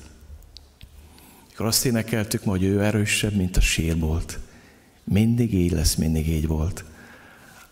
[1.50, 4.39] Mikor azt énekeltük ma, hogy ő erősebb, mint a sírbolt.
[5.04, 6.84] Mindig így lesz, mindig így volt.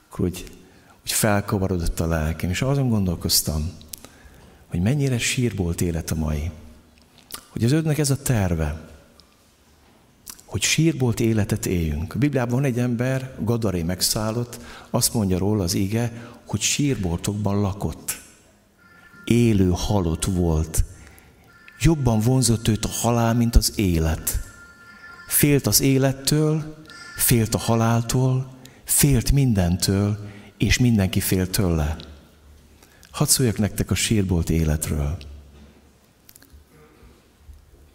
[0.08, 0.46] Akkor úgy,
[1.02, 3.72] úgy felkavarodott a lelkem, és azon gondolkoztam,
[4.67, 6.52] hogy mennyire sírbolt élet a mai.
[7.48, 8.87] Hogy az ödnek ez a terve,
[10.47, 12.13] hogy sírbolt életet éljünk.
[12.13, 16.12] A Bibliában van egy ember, Gadaré megszállott, azt mondja róla az ige,
[16.47, 18.21] hogy sírboltokban lakott.
[19.25, 20.83] Élő halott volt.
[21.79, 24.39] Jobban vonzott őt a halál, mint az élet.
[25.27, 26.75] Félt az élettől,
[27.17, 28.51] félt a haláltól,
[28.83, 30.17] félt mindentől,
[30.57, 31.97] és mindenki félt tőle.
[33.12, 35.17] Hadd szóljak nektek a sírbolt életről.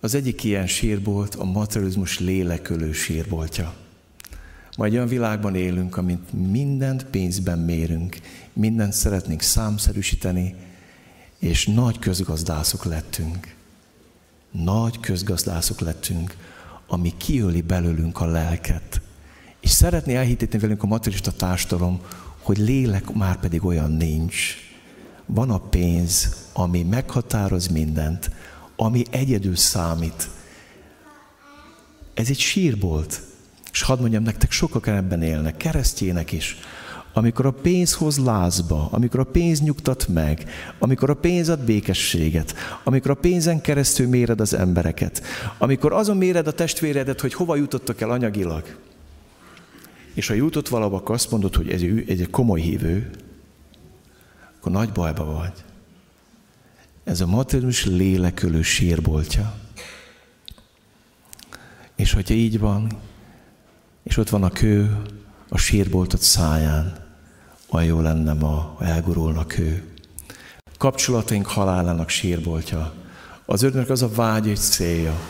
[0.04, 3.74] Az egyik ilyen sírbolt a materializmus lélekölő sírboltja.
[4.76, 8.16] Majd olyan világban élünk, amint mindent pénzben mérünk,
[8.52, 10.54] mindent szeretnénk számszerűsíteni,
[11.38, 13.54] és nagy közgazdászok lettünk.
[14.50, 16.36] Nagy közgazdászok lettünk,
[16.86, 19.00] ami kiöli belőlünk a lelket.
[19.60, 22.00] És szeretné elhitetni velünk a materialista társadalom,
[22.38, 24.56] hogy lélek már pedig olyan nincs.
[25.26, 28.30] Van a pénz, ami meghatároz mindent,
[28.84, 30.28] ami egyedül számít.
[32.14, 33.22] Ez egy sírbolt.
[33.72, 36.56] És hadd mondjam nektek, sokak ebben élnek, keresztjének is.
[37.12, 42.54] Amikor a pénz hoz lázba, amikor a pénz nyugtat meg, amikor a pénz ad békességet,
[42.84, 45.22] amikor a pénzen keresztül méred az embereket,
[45.58, 48.76] amikor azon méred a testvéredet, hogy hova jutottak el anyagilag,
[50.14, 53.10] és ha jutott valahova, akkor azt mondod, hogy ez egy, komoly hívő,
[54.58, 55.52] akkor nagy bajba vagy.
[57.04, 59.54] Ez a materializmus lélekölő sírboltja.
[61.96, 62.98] És hogyha így van,
[64.02, 65.02] és ott van a kő
[65.48, 66.96] a sírboltot száján,
[67.70, 69.82] olyan jó lenne ma, ha elgurulna a kő.
[70.78, 72.92] Kapcsolataink halálának sírboltja.
[73.46, 75.20] Az ördögnek az a vágy és célja,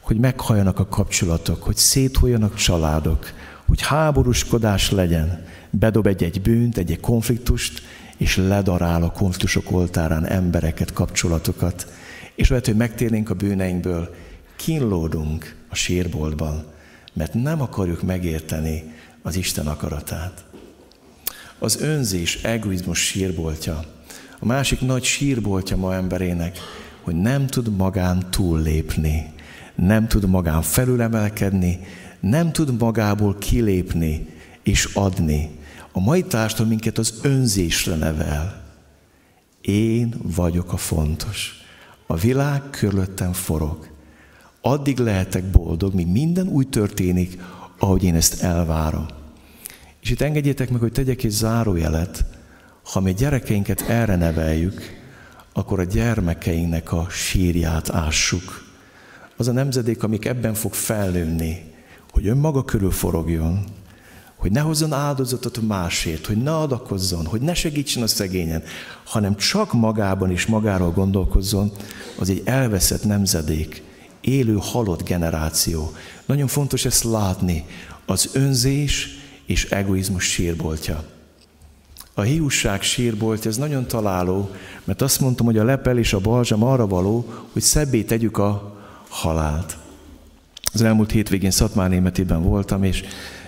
[0.00, 3.32] hogy meghalljanak a kapcsolatok, hogy széthuljanak családok,
[3.66, 7.82] hogy háborúskodás legyen, bedob egy-egy bűnt, egy-egy konfliktust,
[8.16, 11.86] és ledarál a konfliktusok oltárán embereket, kapcsolatokat,
[12.34, 14.14] és lehet, hogy megtérnénk a bűneinkből,
[14.56, 16.64] kínlódunk a sírboltban,
[17.12, 20.44] mert nem akarjuk megérteni az Isten akaratát.
[21.58, 23.84] Az önzés, egoizmus sírboltja.
[24.38, 26.58] A másik nagy sírboltja ma emberének,
[27.02, 29.32] hogy nem tud magán túllépni,
[29.74, 31.80] nem tud magán felülemelkedni,
[32.20, 34.28] nem tud magából kilépni
[34.62, 35.55] és adni.
[35.96, 38.64] A mai társadalom minket az önzésre nevel.
[39.60, 41.52] Én vagyok a fontos.
[42.06, 43.88] A világ körülöttem forog.
[44.60, 47.38] Addig lehetek boldog, míg minden úgy történik,
[47.78, 49.06] ahogy én ezt elvárom.
[50.00, 52.24] És itt engedjétek meg, hogy tegyek egy zárójelet,
[52.84, 54.82] ha mi gyerekeinket erre neveljük,
[55.52, 58.64] akkor a gyermekeinknek a sírját ássuk.
[59.36, 61.72] Az a nemzedék, amik ebben fog felnőni,
[62.10, 63.64] hogy önmaga körül forogjon,
[64.36, 68.62] hogy ne hozzon áldozatot másért, hogy ne adakozzon, hogy ne segítsen a szegényen,
[69.04, 71.72] hanem csak magában és magáról gondolkozzon,
[72.18, 73.82] az egy elveszett nemzedék,
[74.20, 75.92] élő, halott generáció.
[76.24, 77.64] Nagyon fontos ezt látni,
[78.06, 79.08] az önzés
[79.46, 81.04] és egoizmus sírboltja.
[82.14, 84.50] A hiúság sírbolt, ez nagyon találó,
[84.84, 88.76] mert azt mondtam, hogy a lepel és a balzsam arra való, hogy szebbé tegyük a
[89.08, 89.76] halált.
[90.72, 93.04] Az elmúlt hétvégén Szatmár Németében voltam, és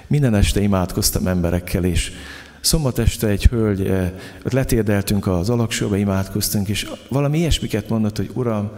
[0.09, 2.12] minden este imádkoztam emberekkel, és
[2.61, 8.71] szombat este egy hölgy, eh, letérdeltünk az alaksóba, imádkoztunk, és valami ilyesmiket mondott, hogy Uram,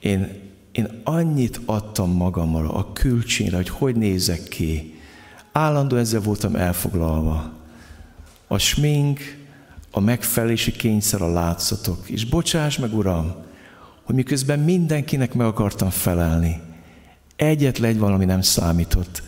[0.00, 0.40] én,
[0.72, 4.94] én annyit adtam magamra, a külcsínre, hogy hogy nézek ki.
[5.52, 7.52] Állandó ezzel voltam elfoglalva.
[8.46, 9.20] A smink,
[9.90, 12.08] a megfelelési kényszer, a látszatok.
[12.08, 13.34] És bocsáss meg, Uram,
[14.02, 16.60] hogy miközben mindenkinek meg akartam felelni,
[17.36, 19.22] Egyetlen egy valami nem számított,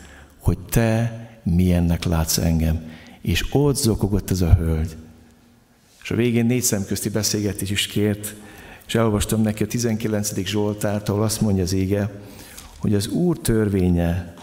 [0.49, 2.91] hogy te milyennek látsz engem.
[3.21, 4.97] És ott zokogott ez a hölgy.
[6.03, 8.35] És a végén négy szemközti beszélgetés is kért,
[8.87, 10.45] és elolvastam neki a 19.
[10.45, 12.11] Zsoltárt, ahol azt mondja az ége,
[12.79, 14.35] hogy az Úr törvénye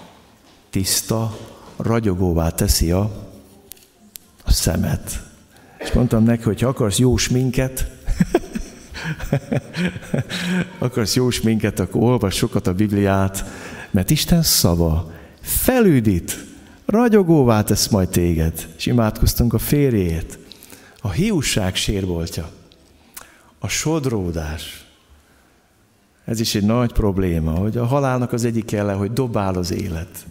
[0.70, 1.38] tiszta,
[1.76, 3.32] ragyogóvá teszi a,
[4.44, 5.24] a szemet.
[5.78, 7.92] És mondtam neki, hogy ha akarsz jó sminket,
[10.78, 13.46] akarsz jó minket, akkor olvas sokat a Bibliát,
[13.92, 15.14] mert Isten szava
[15.46, 16.46] felüdít,
[16.86, 18.68] ragyogóvá tesz majd téged.
[18.78, 20.40] És imádkoztunk a férjét.
[21.02, 22.50] A hiúság sérboltja.
[23.60, 24.86] A sodródás.
[26.26, 30.26] Ez is egy nagy probléma, hogy a halálnak az egyik jele, hogy dobál az élet.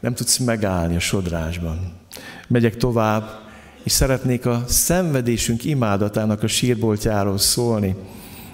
[0.00, 1.92] Nem tudsz megállni a sodrásban.
[2.48, 3.42] Megyek tovább,
[3.82, 7.94] és szeretnék a szenvedésünk imádatának a sírboltjáról szólni.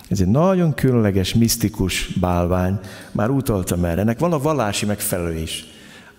[0.08, 2.78] Ez egy nagyon különleges, misztikus bálvány,
[3.12, 4.00] már utaltam erre.
[4.00, 5.66] Ennek van a vallási megfelelő is.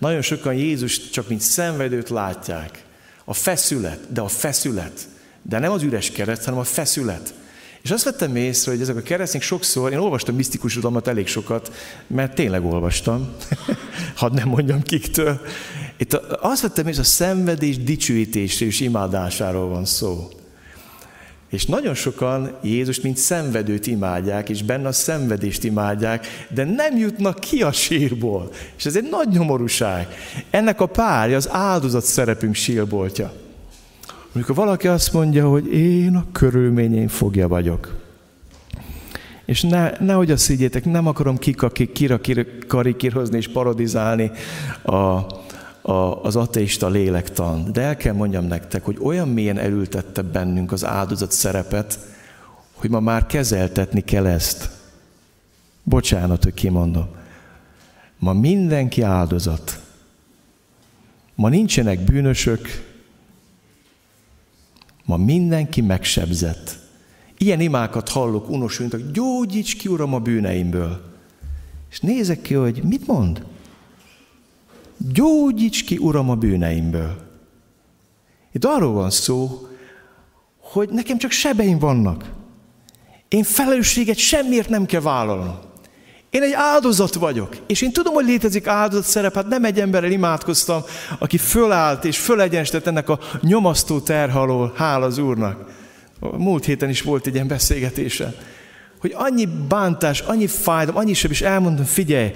[0.02, 2.84] Nagyon sokan Jézus csak mint szenvedőt látják.
[3.26, 5.08] A feszület, de a feszület.
[5.41, 7.34] De nem az üres kereszt, hanem a feszület.
[7.82, 11.74] És azt vettem észre, hogy ezek a keresztények sokszor, én olvastam misztikus tudomat elég sokat,
[12.08, 13.30] mert tényleg olvastam,
[14.16, 15.41] hadd nem mondjam kiktől.
[15.97, 20.30] Itt azt vettem észre, a szenvedés dicsőítésről és imádásáról van szó.
[21.52, 27.39] És nagyon sokan Jézus mint szenvedőt imádják, és benne a szenvedést imádják, de nem jutnak
[27.39, 28.49] ki a sírból.
[28.78, 30.08] És ez egy nagy nyomorúság.
[30.49, 33.34] Ennek a párja az áldozat szerepünk sírboltja.
[34.34, 37.95] Amikor valaki azt mondja, hogy én a körülményén fogja vagyok.
[39.45, 44.32] És ne, nehogy azt higgyétek, nem akarom kikarikírhozni és parodizálni
[44.84, 44.95] a,
[45.82, 45.91] a,
[46.23, 51.32] az ateista lélektan, de el kell mondjam nektek, hogy olyan mélyen elültette bennünk az áldozat
[51.32, 51.99] szerepet,
[52.73, 54.69] hogy ma már kezeltetni kell ezt.
[55.84, 57.07] Bocsánat, hogy kimondom.
[58.19, 59.79] Ma mindenki áldozat.
[61.36, 62.89] Ma nincsenek bűnösök,
[65.05, 66.79] Ma mindenki megsebzett.
[67.38, 71.01] Ilyen imákat hallok unosunknak, gyógyíts ki, Uram, a bűneimből.
[71.89, 73.45] És nézek ki, hogy mit mond?
[75.10, 77.16] Gyógyíts ki, Uram, a bűneimből.
[78.52, 79.68] Itt arról van szó,
[80.58, 82.32] hogy nekem csak sebeim vannak.
[83.28, 85.60] Én felelősséget semmiért nem kell vállalnom.
[86.30, 90.12] Én egy áldozat vagyok, és én tudom, hogy létezik áldozat szerep, hát nem egy emberrel
[90.12, 90.82] imádkoztam,
[91.20, 95.70] aki fölállt és fölegyenstett ennek a nyomasztó terhalól, hál az Úrnak.
[96.20, 98.34] Múlt héten is volt egy ilyen beszélgetése,
[98.99, 102.32] hogy annyi bántás, annyi fájdalom, annyi seb, és elmondom, figyelj,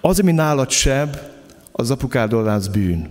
[0.00, 1.16] az, ami nálad seb,
[1.80, 3.08] az apukád az bűn.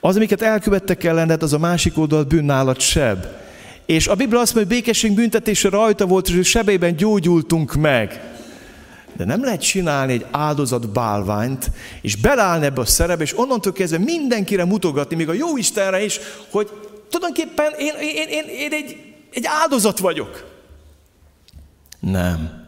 [0.00, 3.26] Az, amiket elkövettek ellened, az a másik oldal bűn nálad seb.
[3.86, 8.34] És a Biblia azt mondja, hogy békesség büntetése rajta volt, és sebében gyógyultunk meg.
[9.16, 11.70] De nem lehet csinálni egy áldozat bálványt,
[12.00, 16.20] és belállni ebbe a szerepbe, és onnantól kezdve mindenkire mutogatni, még a jó Istenre is,
[16.50, 16.70] hogy
[17.10, 18.96] tulajdonképpen én, én, én, én egy,
[19.32, 20.44] egy áldozat vagyok.
[22.00, 22.65] Nem.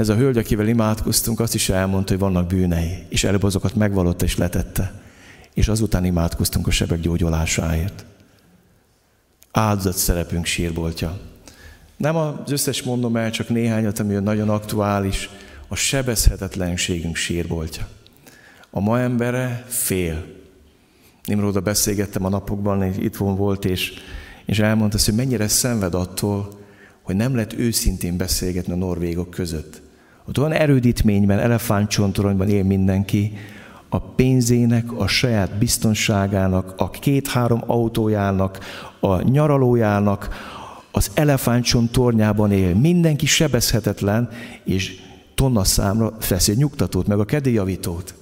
[0.00, 4.24] Ez a hölgy, akivel imádkoztunk, azt is elmondta, hogy vannak bűnei, és előbb azokat megvalotta
[4.24, 4.92] és letette.
[5.54, 8.04] És azután imádkoztunk a sebek gyógyulásáért
[9.50, 11.20] áldozat szerepünk sírboltja.
[11.96, 15.30] Nem az összes mondom el, csak néhányat, ami nagyon aktuális,
[15.68, 17.88] a sebezhetetlenségünk sírboltja.
[18.70, 20.24] A ma embere fél.
[21.24, 23.92] Nimróda beszélgettem a napokban, itt von volt, és,
[24.44, 26.58] és elmondta, hogy mennyire szenved attól,
[27.02, 29.88] hogy nem lehet őszintén beszélgetni a norvégok között.
[30.30, 33.32] Ott olyan erődítményben, elefántcsontoronyban él mindenki,
[33.88, 38.58] a pénzének, a saját biztonságának, a két-három autójának,
[39.00, 40.28] a nyaralójának,
[40.90, 42.74] az elefántcson tornyában él.
[42.74, 44.28] Mindenki sebezhetetlen,
[44.64, 44.94] és
[45.34, 48.14] tonna számra veszi a nyugtatót, meg a kedélyjavítót.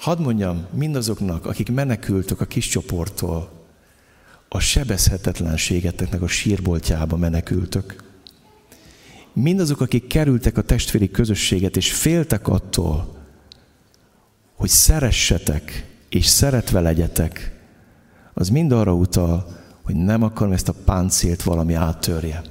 [0.00, 3.50] Hadd mondjam mindazoknak, akik menekültek a kis csoporttól,
[4.48, 8.11] a sebezhetetlenségeteknek a sírboltjába menekültök.
[9.34, 13.16] Mindazok, akik kerültek a testvéri közösséget, és féltek attól,
[14.54, 17.60] hogy szeressetek, és szeretve legyetek,
[18.34, 22.42] az mind arra utal, hogy nem akarom ezt a páncélt valami áttörje.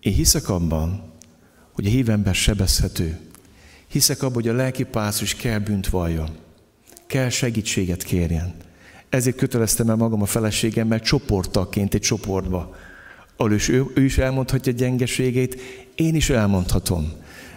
[0.00, 1.12] Én hiszek abban,
[1.72, 3.18] hogy a hívember sebezhető.
[3.86, 6.28] Hiszek abban, hogy a lelki pásztus kell bűnt valljon.
[7.06, 8.54] Kell segítséget kérjen.
[9.08, 12.74] Ezért köteleztem el magam a feleségemmel csoporttaként egy csoportba,
[13.36, 15.60] ahol is ő, ő is elmondhatja gyengeségét,
[15.94, 17.12] én is elmondhatom.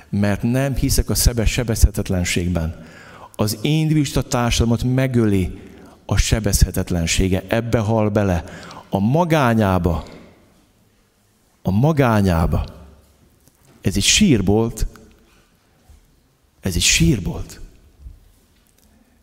[0.09, 2.85] Mert nem hiszek a szebes sebezhetetlenségben.
[3.35, 5.59] Az individualista társadalmat megöli
[6.05, 7.43] a sebezhetetlensége.
[7.47, 8.43] Ebbe hal bele.
[8.89, 10.05] A magányába.
[11.61, 12.65] A magányába.
[13.81, 14.87] Ez egy sírbolt.
[16.59, 17.59] Ez egy sírbolt.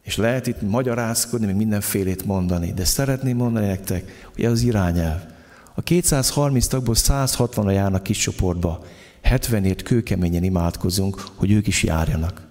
[0.02, 5.33] És lehet itt magyarázkodni, még mindenfélét mondani, de szeretném mondani nektek, hogy ez az irányelv.
[5.74, 8.84] A 230 tagból 160 a járnak kis csoportba.
[9.24, 12.46] 70-ért kőkeményen imádkozunk, hogy ők is járjanak.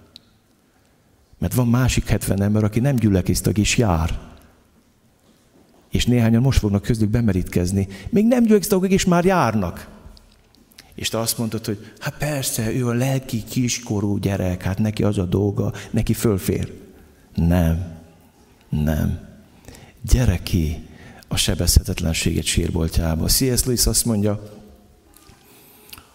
[1.38, 4.18] Mert van másik 70 ember, aki nem gyülekeztag is jár.
[5.90, 7.88] És néhányan most fognak közlük bemerítkezni.
[8.10, 9.88] Még nem gyülekeztagok és már járnak.
[10.94, 15.18] És te azt mondtad, hogy hát persze, ő a lelki kiskorú gyerek, hát neki az
[15.18, 16.72] a dolga, neki fölfér.
[17.34, 17.98] Nem,
[18.68, 19.28] nem.
[20.02, 20.83] Gyere ki
[21.34, 23.26] a sebezhetetlenséget sírboltjába.
[23.26, 23.64] C.S.
[23.64, 24.62] Lewis azt mondja,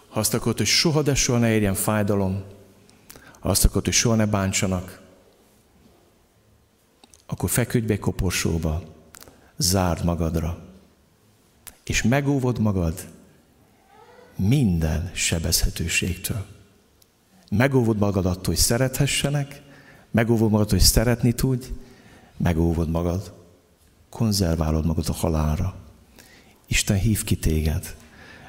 [0.10, 2.44] ha azt akarod, hogy soha de soha ne érjen fájdalom,
[3.40, 5.02] ha azt akarod, hogy soha ne bántsanak,
[7.26, 8.84] akkor feküdj be koporsóba,
[9.58, 10.58] zárd magadra,
[11.84, 13.08] és megóvod magad
[14.36, 16.46] minden sebezhetőségtől.
[17.50, 19.62] Megóvod magad attól, hogy szerethessenek,
[20.12, 21.68] megóvod magad, hogy szeretni tudj,
[22.38, 23.39] megóvod magad,
[24.10, 25.76] konzerválod magad a halálra.
[26.68, 27.96] Isten hív ki téged.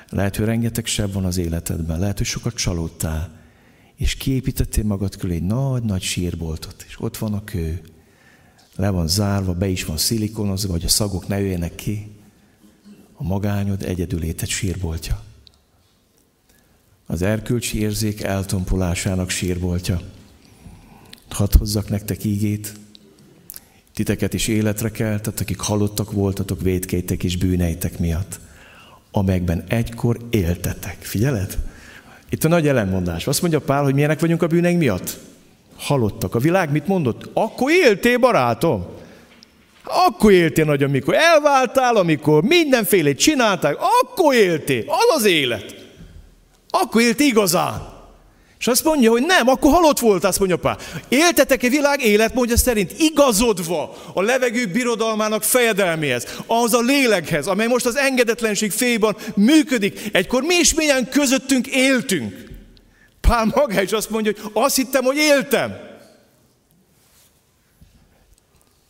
[0.08, 3.38] Lehet, hogy rengeteg seb van az életedben, lehet, hogy sokat csalódtál,
[3.94, 7.80] és kiépítettél magad körül egy nagy-nagy sírboltot, és ott van a kő,
[8.76, 12.10] le van zárva, be is van szilikonozva, hogy a szagok ne jöjjenek ki.
[13.14, 15.22] A magányod egyedül létet sírboltja.
[17.06, 20.00] Az erkölcsi érzék eltompolásának sírboltja.
[21.28, 22.79] Hadd hozzak nektek ígét,
[24.04, 28.40] titeket is életre keltett, akik halottak voltatok védkeitek és bűneitek miatt,
[29.10, 30.96] amelyekben egykor éltetek.
[31.00, 31.58] Figyeled?
[32.30, 33.26] Itt a nagy ellenmondás.
[33.26, 35.18] Azt mondja Pál, hogy milyenek vagyunk a bűneink miatt?
[35.76, 36.34] Halottak.
[36.34, 37.30] A világ mit mondott?
[37.32, 38.86] Akkor éltél, barátom.
[39.84, 44.84] Akkor éltél nagy, amikor elváltál, amikor mindenfélét csináltál, akkor éltél.
[44.86, 45.74] Az az élet.
[46.68, 47.99] Akkor éltél igazán.
[48.60, 50.78] És azt mondja, hogy nem, akkor halott volt, azt mondja Pál.
[51.08, 57.96] Éltetek-e világ életmódja szerint igazodva a levegő birodalmának fejedelméhez, ahhoz a lélekhez, amely most az
[57.96, 60.00] engedetlenség féjban működik.
[60.12, 62.48] Egykor mi is milyen közöttünk éltünk.
[63.20, 65.76] Pál maga is azt mondja, hogy azt hittem, hogy éltem.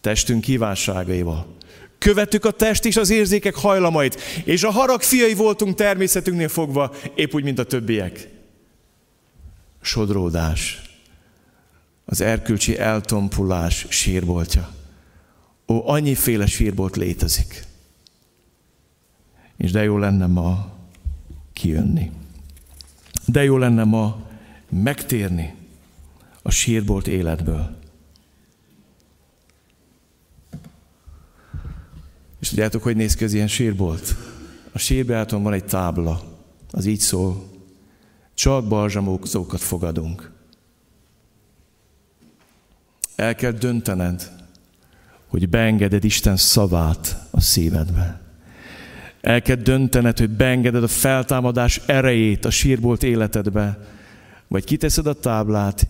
[0.00, 1.56] Testünk kívánságaival.
[1.98, 7.34] Követtük a test és az érzékek hajlamait, és a harag fiai voltunk természetünknél fogva, épp
[7.34, 8.38] úgy, mint a többiek
[9.80, 10.82] sodródás,
[12.04, 14.70] az erkölcsi eltompulás sírboltja.
[15.66, 17.64] Ó, annyiféle sírbolt létezik.
[19.56, 20.72] És de jó lenne ma
[21.52, 22.10] kijönni.
[23.26, 24.28] De jó lenne ma
[24.68, 25.54] megtérni
[26.42, 27.78] a sírbolt életből.
[32.40, 34.16] És tudjátok, hogy néz ki az ilyen sírbolt?
[34.72, 36.22] A sírbeáton van egy tábla,
[36.70, 37.49] az így szól,
[38.40, 40.30] csak balzsamózókat fogadunk.
[43.16, 44.30] El kell döntened,
[45.26, 48.20] hogy beengeded Isten szavát a szívedbe.
[49.20, 53.78] El kell döntened, hogy beengeded a feltámadás erejét a sírbolt életedbe,
[54.48, 55.86] vagy kiteszed a táblát,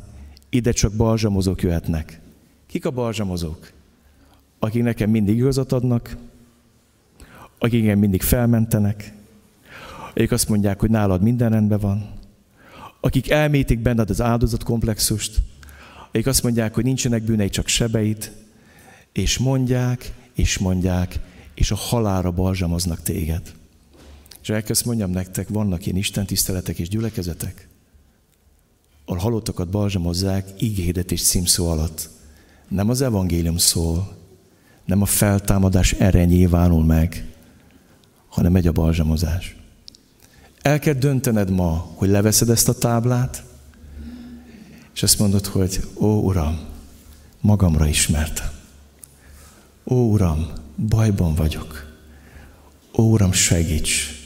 [0.48, 2.20] ide csak balzsamozók jöhetnek.
[2.66, 3.70] Kik a balzsamozók?
[4.58, 6.16] Akik nekem mindig igazat adnak,
[7.58, 9.12] akik engem mindig felmentenek,
[10.14, 12.18] akik azt mondják, hogy nálad minden rendben van,
[13.00, 15.40] akik elmétik benned az áldozatkomplexust,
[16.08, 18.32] akik azt mondják, hogy nincsenek bűnei, csak sebeid,
[19.12, 21.20] és mondják, és mondják,
[21.54, 23.52] és a halára balzsamoznak téged.
[24.42, 27.68] És elkezd mondjam nektek, vannak ilyen Isten tiszteletek és gyülekezetek,
[29.04, 32.08] ahol halottakat balzsamozzák ígéretés címszó alatt.
[32.68, 34.16] Nem az evangélium szól,
[34.84, 37.24] nem a feltámadás erre nyilvánul meg,
[38.28, 39.59] hanem megy a balzsamozás.
[40.62, 43.42] El kell döntened ma, hogy leveszed ezt a táblát,
[44.94, 46.58] és azt mondod, hogy ó, Uram,
[47.40, 48.48] magamra ismertem.
[49.84, 50.46] Ó, Uram,
[50.88, 51.86] bajban vagyok.
[52.96, 54.18] Ó, Uram, segíts!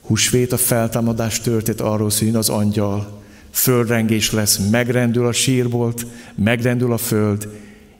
[0.00, 6.98] Húsvét a feltámadás történt arról szűn az angyal, földrengés lesz, megrendül a sírbolt, megrendül a
[6.98, 7.48] föld,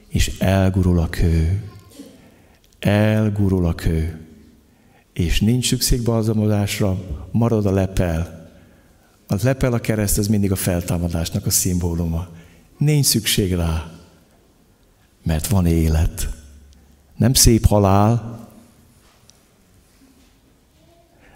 [0.08, 1.62] és elgurul a kő.
[2.78, 4.27] Elgurul a kő
[5.18, 6.98] és nincs szükség balzamodásra,
[7.30, 8.50] marad a lepel.
[9.26, 12.28] A lepel, a kereszt, ez mindig a feltámadásnak a szimbóluma.
[12.76, 13.90] Nincs szükség rá,
[15.22, 16.28] mert van élet.
[17.16, 18.38] Nem szép halál,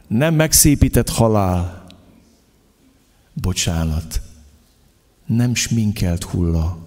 [0.06, 1.86] nem megszépített halál,
[3.32, 4.20] bocsánat,
[5.26, 6.78] nem sminkelt hulla,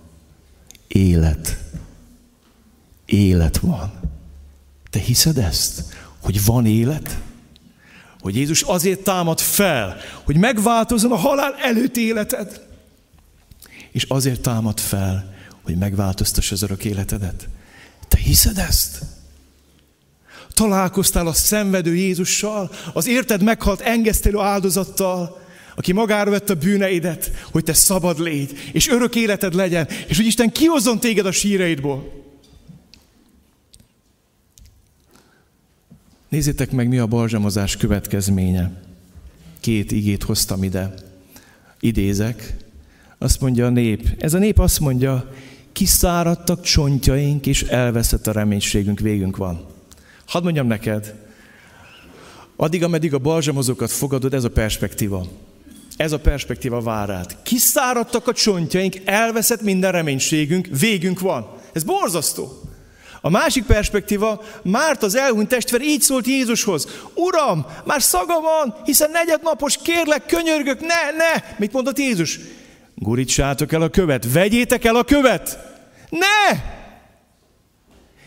[0.87, 1.63] élet.
[3.05, 3.93] Élet van.
[4.89, 6.04] Te hiszed ezt?
[6.25, 7.17] Hogy van élet,
[8.19, 12.61] hogy Jézus azért támad fel, hogy megváltozzon a halál előtt életed,
[13.91, 17.47] és azért támad fel, hogy megváltoztass az örök életedet.
[18.07, 18.99] Te hiszed ezt?
[20.53, 25.41] Találkoztál a szenvedő Jézussal, az érted meghalt engesztelő áldozattal,
[25.75, 30.25] aki magára vette a bűneidet, hogy te szabad légy, és örök életed legyen, és hogy
[30.25, 32.24] Isten kihozzon téged a síreidból.
[36.29, 38.71] Nézzétek meg, mi a balzsamozás következménye.
[39.59, 40.93] Két igét hoztam ide.
[41.79, 42.55] Idézek.
[43.17, 44.09] Azt mondja a nép.
[44.19, 45.31] Ez a nép azt mondja,
[45.71, 49.65] kiszáradtak csontjaink, és elveszett a reménységünk, végünk van.
[50.25, 51.15] Hadd mondjam neked,
[52.55, 55.27] addig, ameddig a balzsamozókat fogadod, ez a perspektíva.
[55.97, 57.37] Ez a perspektíva vár rád.
[57.43, 61.47] Kiszáradtak a csontjaink, elveszett minden reménységünk, végünk van.
[61.73, 62.61] Ez borzasztó.
[63.25, 66.87] A másik perspektíva, Márt az elhunyt testvér így szólt Jézushoz.
[67.13, 71.43] Uram, már szaga van, hiszen negyednapos, kérlek, könyörgök, ne, ne.
[71.57, 72.39] Mit mondott Jézus?
[72.95, 75.59] Gurítsátok el a követ, vegyétek el a követ.
[76.09, 76.59] Ne!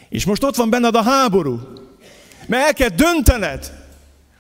[0.09, 1.61] És most ott van benned a háború.
[2.47, 3.73] Mert el kell döntened,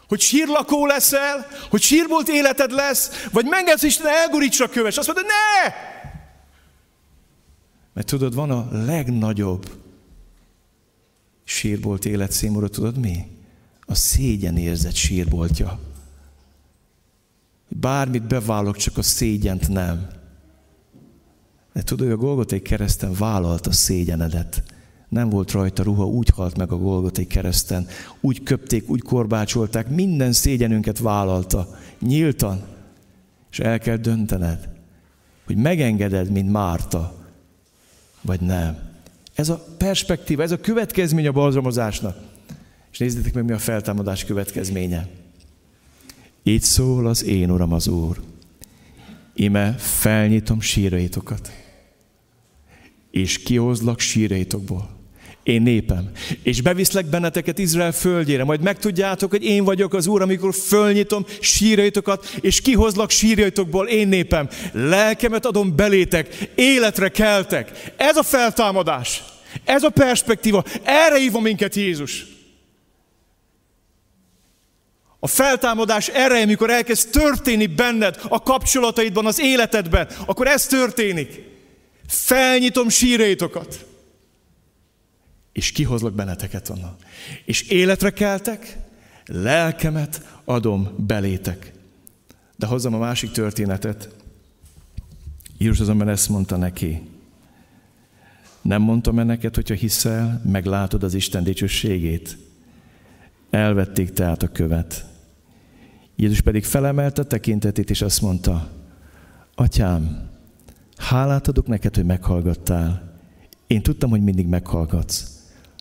[0.08, 4.96] hogy sírlakó leszel, hogy sírbolt életed lesz, vagy megengedsz Isten elgurítsa a köves.
[4.96, 5.72] Azt mondod, ne!
[7.94, 9.66] Mert tudod, van a legnagyobb
[11.48, 13.26] sírbolt életszínvonal, tudod mi?
[13.80, 15.78] A szégyen érzet sírboltja.
[17.68, 20.08] Bármit beválok, csak a szégyent nem.
[21.72, 24.62] De tudod, hogy a Golgotai kereszten vállalt a szégyenedet.
[25.08, 27.86] Nem volt rajta ruha, úgy halt meg a Golgotai kereszten.
[28.20, 31.78] Úgy köpték, úgy korbácsolták, minden szégyenünket vállalta.
[32.00, 32.62] Nyíltan.
[33.50, 34.68] És el kell döntened,
[35.46, 37.14] hogy megengeded, mint Márta,
[38.20, 38.87] vagy nem.
[39.38, 42.16] Ez a perspektíva, ez a következmény a balzamozásnak.
[42.92, 45.08] És nézzétek meg, mi a feltámadás következménye.
[46.42, 48.20] Így szól az én Uram az Úr.
[49.34, 51.52] Ime felnyitom síraitokat,
[53.10, 54.97] és kihozlak síraitokból.
[55.48, 56.10] Én népem.
[56.42, 58.44] És beviszlek benneteket Izrael földjére.
[58.44, 64.48] Majd megtudjátok, hogy én vagyok az Úr, amikor fölnyitom sírjaitokat, és kihozlak sírjaitokból, én népem.
[64.72, 67.92] Lelkemet adom belétek, életre keltek.
[67.96, 69.22] Ez a feltámadás.
[69.64, 70.64] Ez a perspektíva.
[70.82, 72.26] Erre hívom minket Jézus.
[75.18, 81.42] A feltámadás ereje, amikor elkezd történni benned, a kapcsolataidban, az életedben, akkor ez történik.
[82.08, 83.86] Felnyitom sírétokat,
[85.52, 86.96] és kihozlak benneteket onnan.
[87.44, 88.78] És életre keltek,
[89.26, 91.72] lelkemet adom belétek.
[92.56, 94.08] De hozzam a másik történetet.
[95.58, 97.02] Jézus azonban ezt mondta neki.
[98.62, 102.36] Nem mondtam-e neked, hogyha hiszel, meglátod az Isten dicsőségét?
[103.50, 105.06] Elvették tehát a követ.
[106.16, 108.70] Jézus pedig felemelte tekintetét, és azt mondta,
[109.54, 110.28] Atyám,
[110.96, 113.18] hálát adok neked, hogy meghallgattál.
[113.66, 115.37] Én tudtam, hogy mindig meghallgatsz.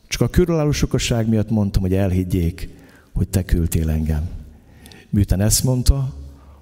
[0.07, 2.69] Csak a körülálló sokaság miatt mondtam, hogy elhiggyék,
[3.13, 4.29] hogy te küldtél engem.
[5.09, 6.13] Miután ezt mondta,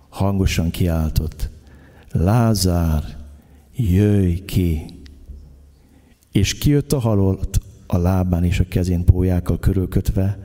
[0.10, 1.50] hangosan kiáltott.
[2.12, 3.04] Lázár,
[3.76, 4.86] jöjj ki!
[6.32, 10.40] És kijött a halott a lábán és a kezén pólyákkal körülkötve,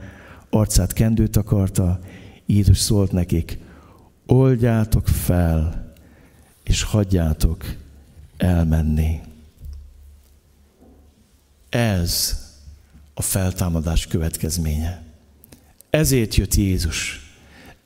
[0.51, 2.01] arcát kendőt akarta,
[2.47, 3.59] Jézus szólt nekik,
[4.27, 5.93] oldjátok fel,
[6.63, 7.65] és hagyjátok
[8.37, 9.21] elmenni.
[11.69, 12.39] Ez
[13.21, 15.03] a feltámadás következménye.
[15.91, 17.21] Ezért jött Jézus.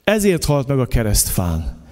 [0.05, 1.83] Ezért halt meg a keresztfán.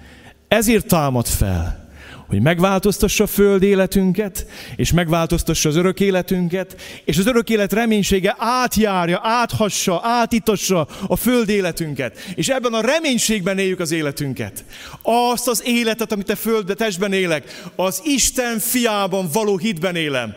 [0.47, 1.81] Ezért támad fel
[2.27, 8.35] hogy megváltoztassa a föld életünket, és megváltoztassa az örök életünket, és az örök élet reménysége
[8.37, 12.17] átjárja, áthassa, átitassa a föld életünket.
[12.35, 14.63] És ebben a reménységben éljük az életünket.
[15.01, 20.33] Azt az életet, amit a földbe testben élek, az Isten fiában való hitben élem,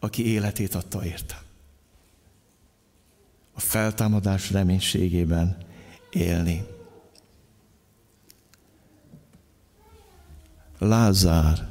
[0.00, 1.39] aki életét adta érte.
[3.60, 5.56] A feltámadás reménységében
[6.10, 6.66] élni.
[10.78, 11.68] Lázár,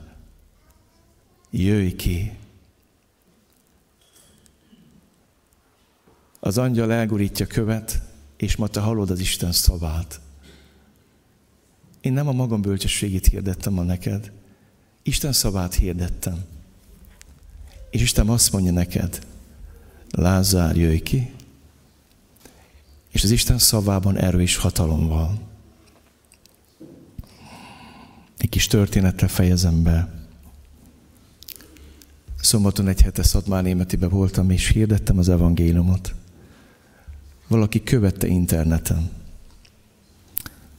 [1.49, 2.37] jöjj ki!
[6.39, 8.01] Az angyal elgurítja követ,
[8.37, 10.21] és ma te hallod az Isten szavát.
[12.01, 14.31] Én nem a magam bölcsességét hirdettem ma neked,
[15.03, 16.45] Isten szavát hirdettem.
[17.89, 19.25] És Isten azt mondja neked,
[20.11, 21.37] Lázár, jöjj ki,
[23.11, 25.39] és az Isten szavában erő és hatalom van.
[28.37, 30.13] Egy kis történettel fejezem be.
[32.41, 36.15] Szombaton egy hete Szatmár Németibe voltam, és hirdettem az evangéliumot.
[37.47, 39.09] Valaki követte interneten.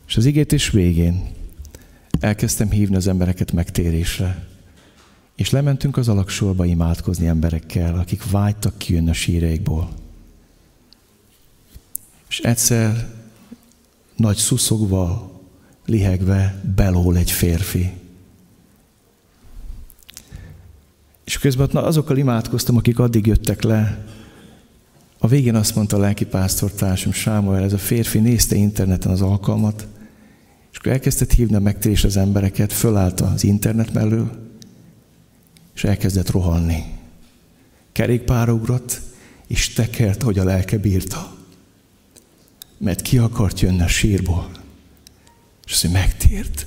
[0.07, 1.29] És az igétés végén
[2.21, 4.47] elkezdtem hívni az embereket megtérésre.
[5.37, 9.91] És lementünk az alaksorba imádkozni emberekkel, akik vágytak kijönni a síreikból.
[12.31, 13.09] És egyszer
[14.17, 15.31] nagy szuszogva,
[15.87, 17.93] lihegve belól egy férfi.
[21.25, 24.05] És közben azokkal imádkoztam, akik addig jöttek le.
[25.19, 29.87] A végén azt mondta a lelkipásztortársam, Sámuel, ez a férfi nézte interneten az alkalmat,
[30.73, 34.31] és akkor elkezdett hívni a megtérés az embereket, fölállt az internet mellől,
[35.75, 36.83] és elkezdett rohanni.
[37.93, 39.01] Kerékpára ugrott,
[39.47, 41.39] és tekert, hogy a lelke bírta.
[42.83, 44.51] Mert ki akart jönni a sírból.
[45.67, 46.67] És azt mondja, megtért.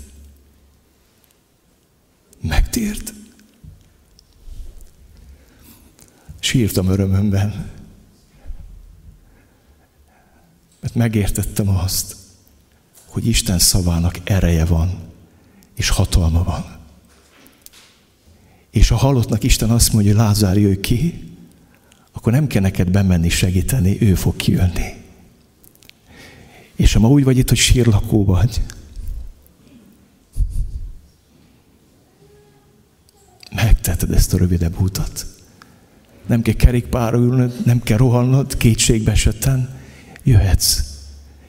[2.41, 3.14] Megtért.
[6.39, 7.70] Sírtam örömömben.
[10.80, 12.16] Mert megértettem azt,
[13.05, 14.99] hogy Isten szavának ereje van,
[15.76, 16.78] és hatalma van.
[18.70, 21.32] És a halottnak Isten azt mondja, hogy Lázár jöjj ki,
[22.11, 25.03] akkor nem kell neked bemenni segíteni, ő fog kijönni.
[26.76, 28.62] És ha ma úgy vagy itt, hogy sírlakó vagy,
[33.56, 35.26] megteheted ezt a rövidebb utat.
[36.28, 39.70] Nem kell kerékpárra ülnöd, nem kell rohannod kétségbe esetten.
[40.24, 40.80] Jöhetsz,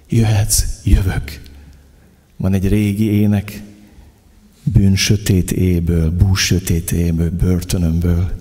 [0.09, 1.41] jöhetsz, jövök.
[2.37, 3.63] Van egy régi ének,
[4.63, 8.33] bűn sötét éből, bús sötét éből, börtönömből.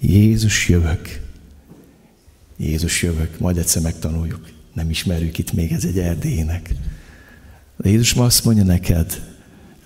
[0.00, 1.20] Jézus jövök.
[2.56, 4.55] Jézus jövök, majd egyszer megtanuljuk.
[4.76, 6.74] Nem ismerjük itt még, ez egy erdélynek.
[7.76, 9.22] De Jézus ma azt mondja neked,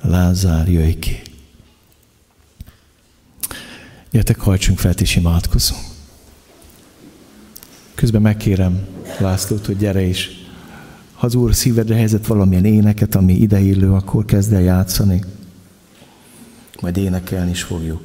[0.01, 1.22] Lázár, jöjj ki.
[4.11, 5.82] Gyertek, hajtsunk fel, és imádkozunk.
[7.95, 8.86] Közben megkérem
[9.18, 10.28] Lászlót, hogy gyere is.
[11.14, 15.22] Ha az Úr szívedre helyezett valamilyen éneket, ami ideillő, akkor kezd el játszani.
[16.80, 18.03] Majd énekelni is fogjuk.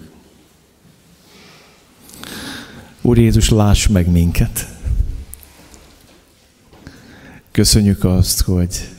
[3.01, 4.74] Úr Jézus, láss meg minket.
[7.55, 8.89] Köszönjük azt, hogy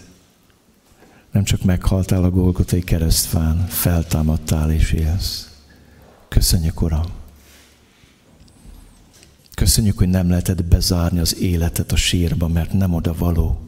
[1.32, 5.50] nem csak meghaltál a Golgotai keresztfán, feltámadtál és élsz.
[6.28, 7.06] Köszönjük, Uram!
[9.54, 13.60] Köszönjük, hogy nem lehetett bezárni az életet a sírba, mert nem oda való.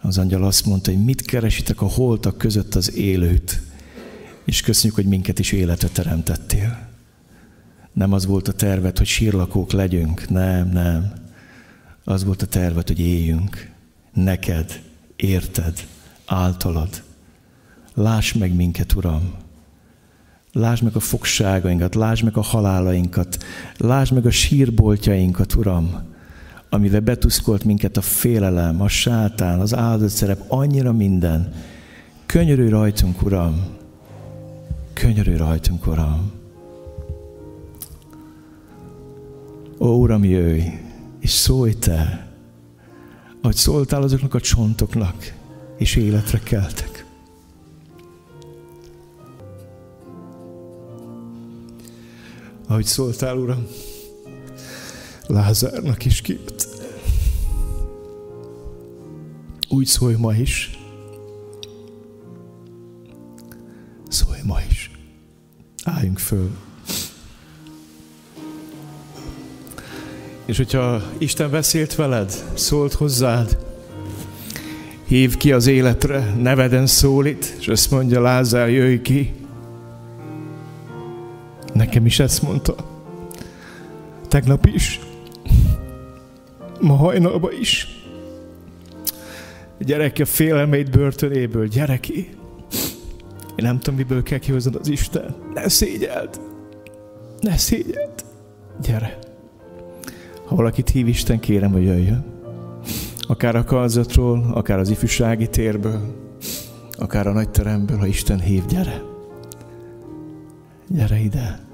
[0.00, 3.62] Az angyal azt mondta, hogy mit keresitek a holtak között az élőt,
[4.44, 6.88] és köszönjük, hogy minket is életre teremtettél.
[7.92, 11.12] Nem az volt a terved, hogy sírlakók legyünk, nem, nem.
[12.04, 13.74] Az volt a terved, hogy éljünk.
[14.16, 14.82] Neked,
[15.16, 15.86] érted,
[16.26, 17.02] általad.
[17.94, 19.34] Láss meg minket, Uram,
[20.52, 23.44] Lásd meg a fogságainkat, lásd meg a halálainkat,
[23.76, 26.02] lásd meg a sírboltjainkat, Uram,
[26.70, 31.52] amivel betuszkolt minket a félelem, a sátán, az áldozatszerep, annyira minden.
[32.26, 33.66] Könyörülj rajtunk, Uram!
[34.92, 36.32] Könyörülj rajtunk, Uram!
[39.78, 40.62] Ó, Uram, jöjj,
[41.20, 42.25] és szólj Te,
[43.46, 45.32] ahogy szóltál azoknak a csontoknak,
[45.78, 47.06] és életre keltek.
[52.66, 53.66] ahogy szóltál, Uram,
[55.26, 56.68] Lázárnak is kijött.
[59.68, 60.78] Úgy szólj ma is.
[64.08, 64.90] Szólj ma is.
[65.84, 66.65] Álljunk föl.
[70.46, 73.58] És hogyha Isten beszélt veled, szólt hozzád,
[75.06, 79.34] hív ki az életre, neveden szólít, és azt mondja, Lázár, jöjj ki,
[81.76, 82.74] Nekem is ezt mondta.
[84.28, 85.00] Tegnap is.
[86.80, 87.88] Ma hajnalban is.
[89.78, 92.28] Gyerek a félelmeit börtönéből, gyereki.
[93.56, 95.34] Én nem tudom, miből kell kihoznod az Isten.
[95.54, 96.40] Ne szégyeld.
[97.40, 98.24] Ne szégyeld.
[98.80, 99.25] Gyere.
[100.46, 102.24] Ha valakit hív Isten, kérem, hogy jöjjön.
[103.28, 106.00] Akár a kalzatról, akár az ifjúsági térből,
[106.92, 109.02] akár a nagy teremből, ha Isten hív, gyere.
[110.88, 111.66] Gyere ide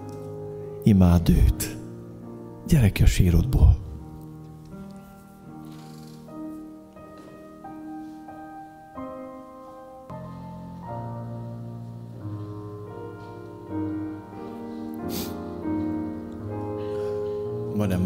[0.83, 1.77] imád őt.
[2.67, 3.77] Gyere ki a sírodból.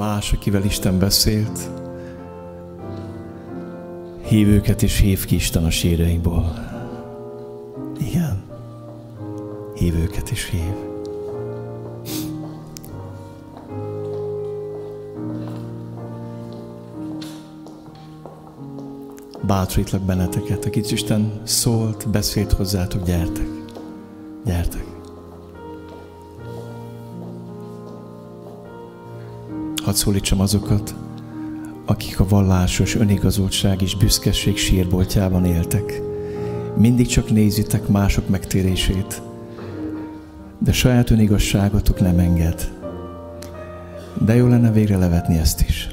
[0.07, 1.71] Más, akivel Isten beszélt?
[4.29, 6.55] Hív őket és hív ki Isten a sírjaikból.
[7.99, 8.43] Igen.
[9.75, 10.75] Hív őket és hív.
[19.47, 23.56] bátorítlak benneteket, akit Isten szólt, beszélt hozzátok, gyertek.
[29.97, 30.95] Szólítsam azokat,
[31.87, 36.03] akik a vallásos önigazoltság és büszkeség sírboltjában éltek.
[36.77, 39.23] Mindig csak nézitek mások megtérését,
[40.59, 42.71] de saját önigazságotok nem enged.
[44.25, 45.89] De jó lenne végre levetni ezt is.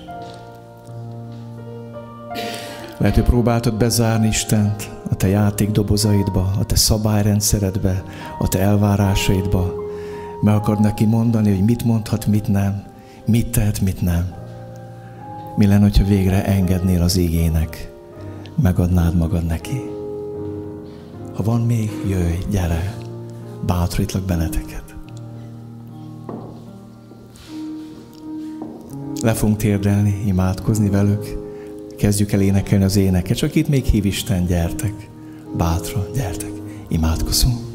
[2.98, 8.04] Lehet, hogy próbáltad bezárni Istent a te játékdobozaidba, a te szabályrendszeredbe,
[8.40, 9.74] a te elvárásaidba.
[10.42, 12.93] Meg akar neki mondani, hogy mit mondhat, mit nem,
[13.26, 14.34] mit tehet, mit nem.
[15.56, 17.92] Mi lenne, hogyha végre engednél az igének,
[18.62, 19.82] megadnád magad neki.
[21.34, 22.98] Ha van még, jöjj, gyere,
[23.66, 24.84] bátorítlak benneteket.
[29.24, 31.38] le fogunk térdelni, imádkozni velük,
[31.98, 34.94] kezdjük el énekelni az éneket, csak itt még hív Isten, gyertek,
[35.58, 36.52] bátra, gyertek,
[36.88, 37.73] imádkozunk.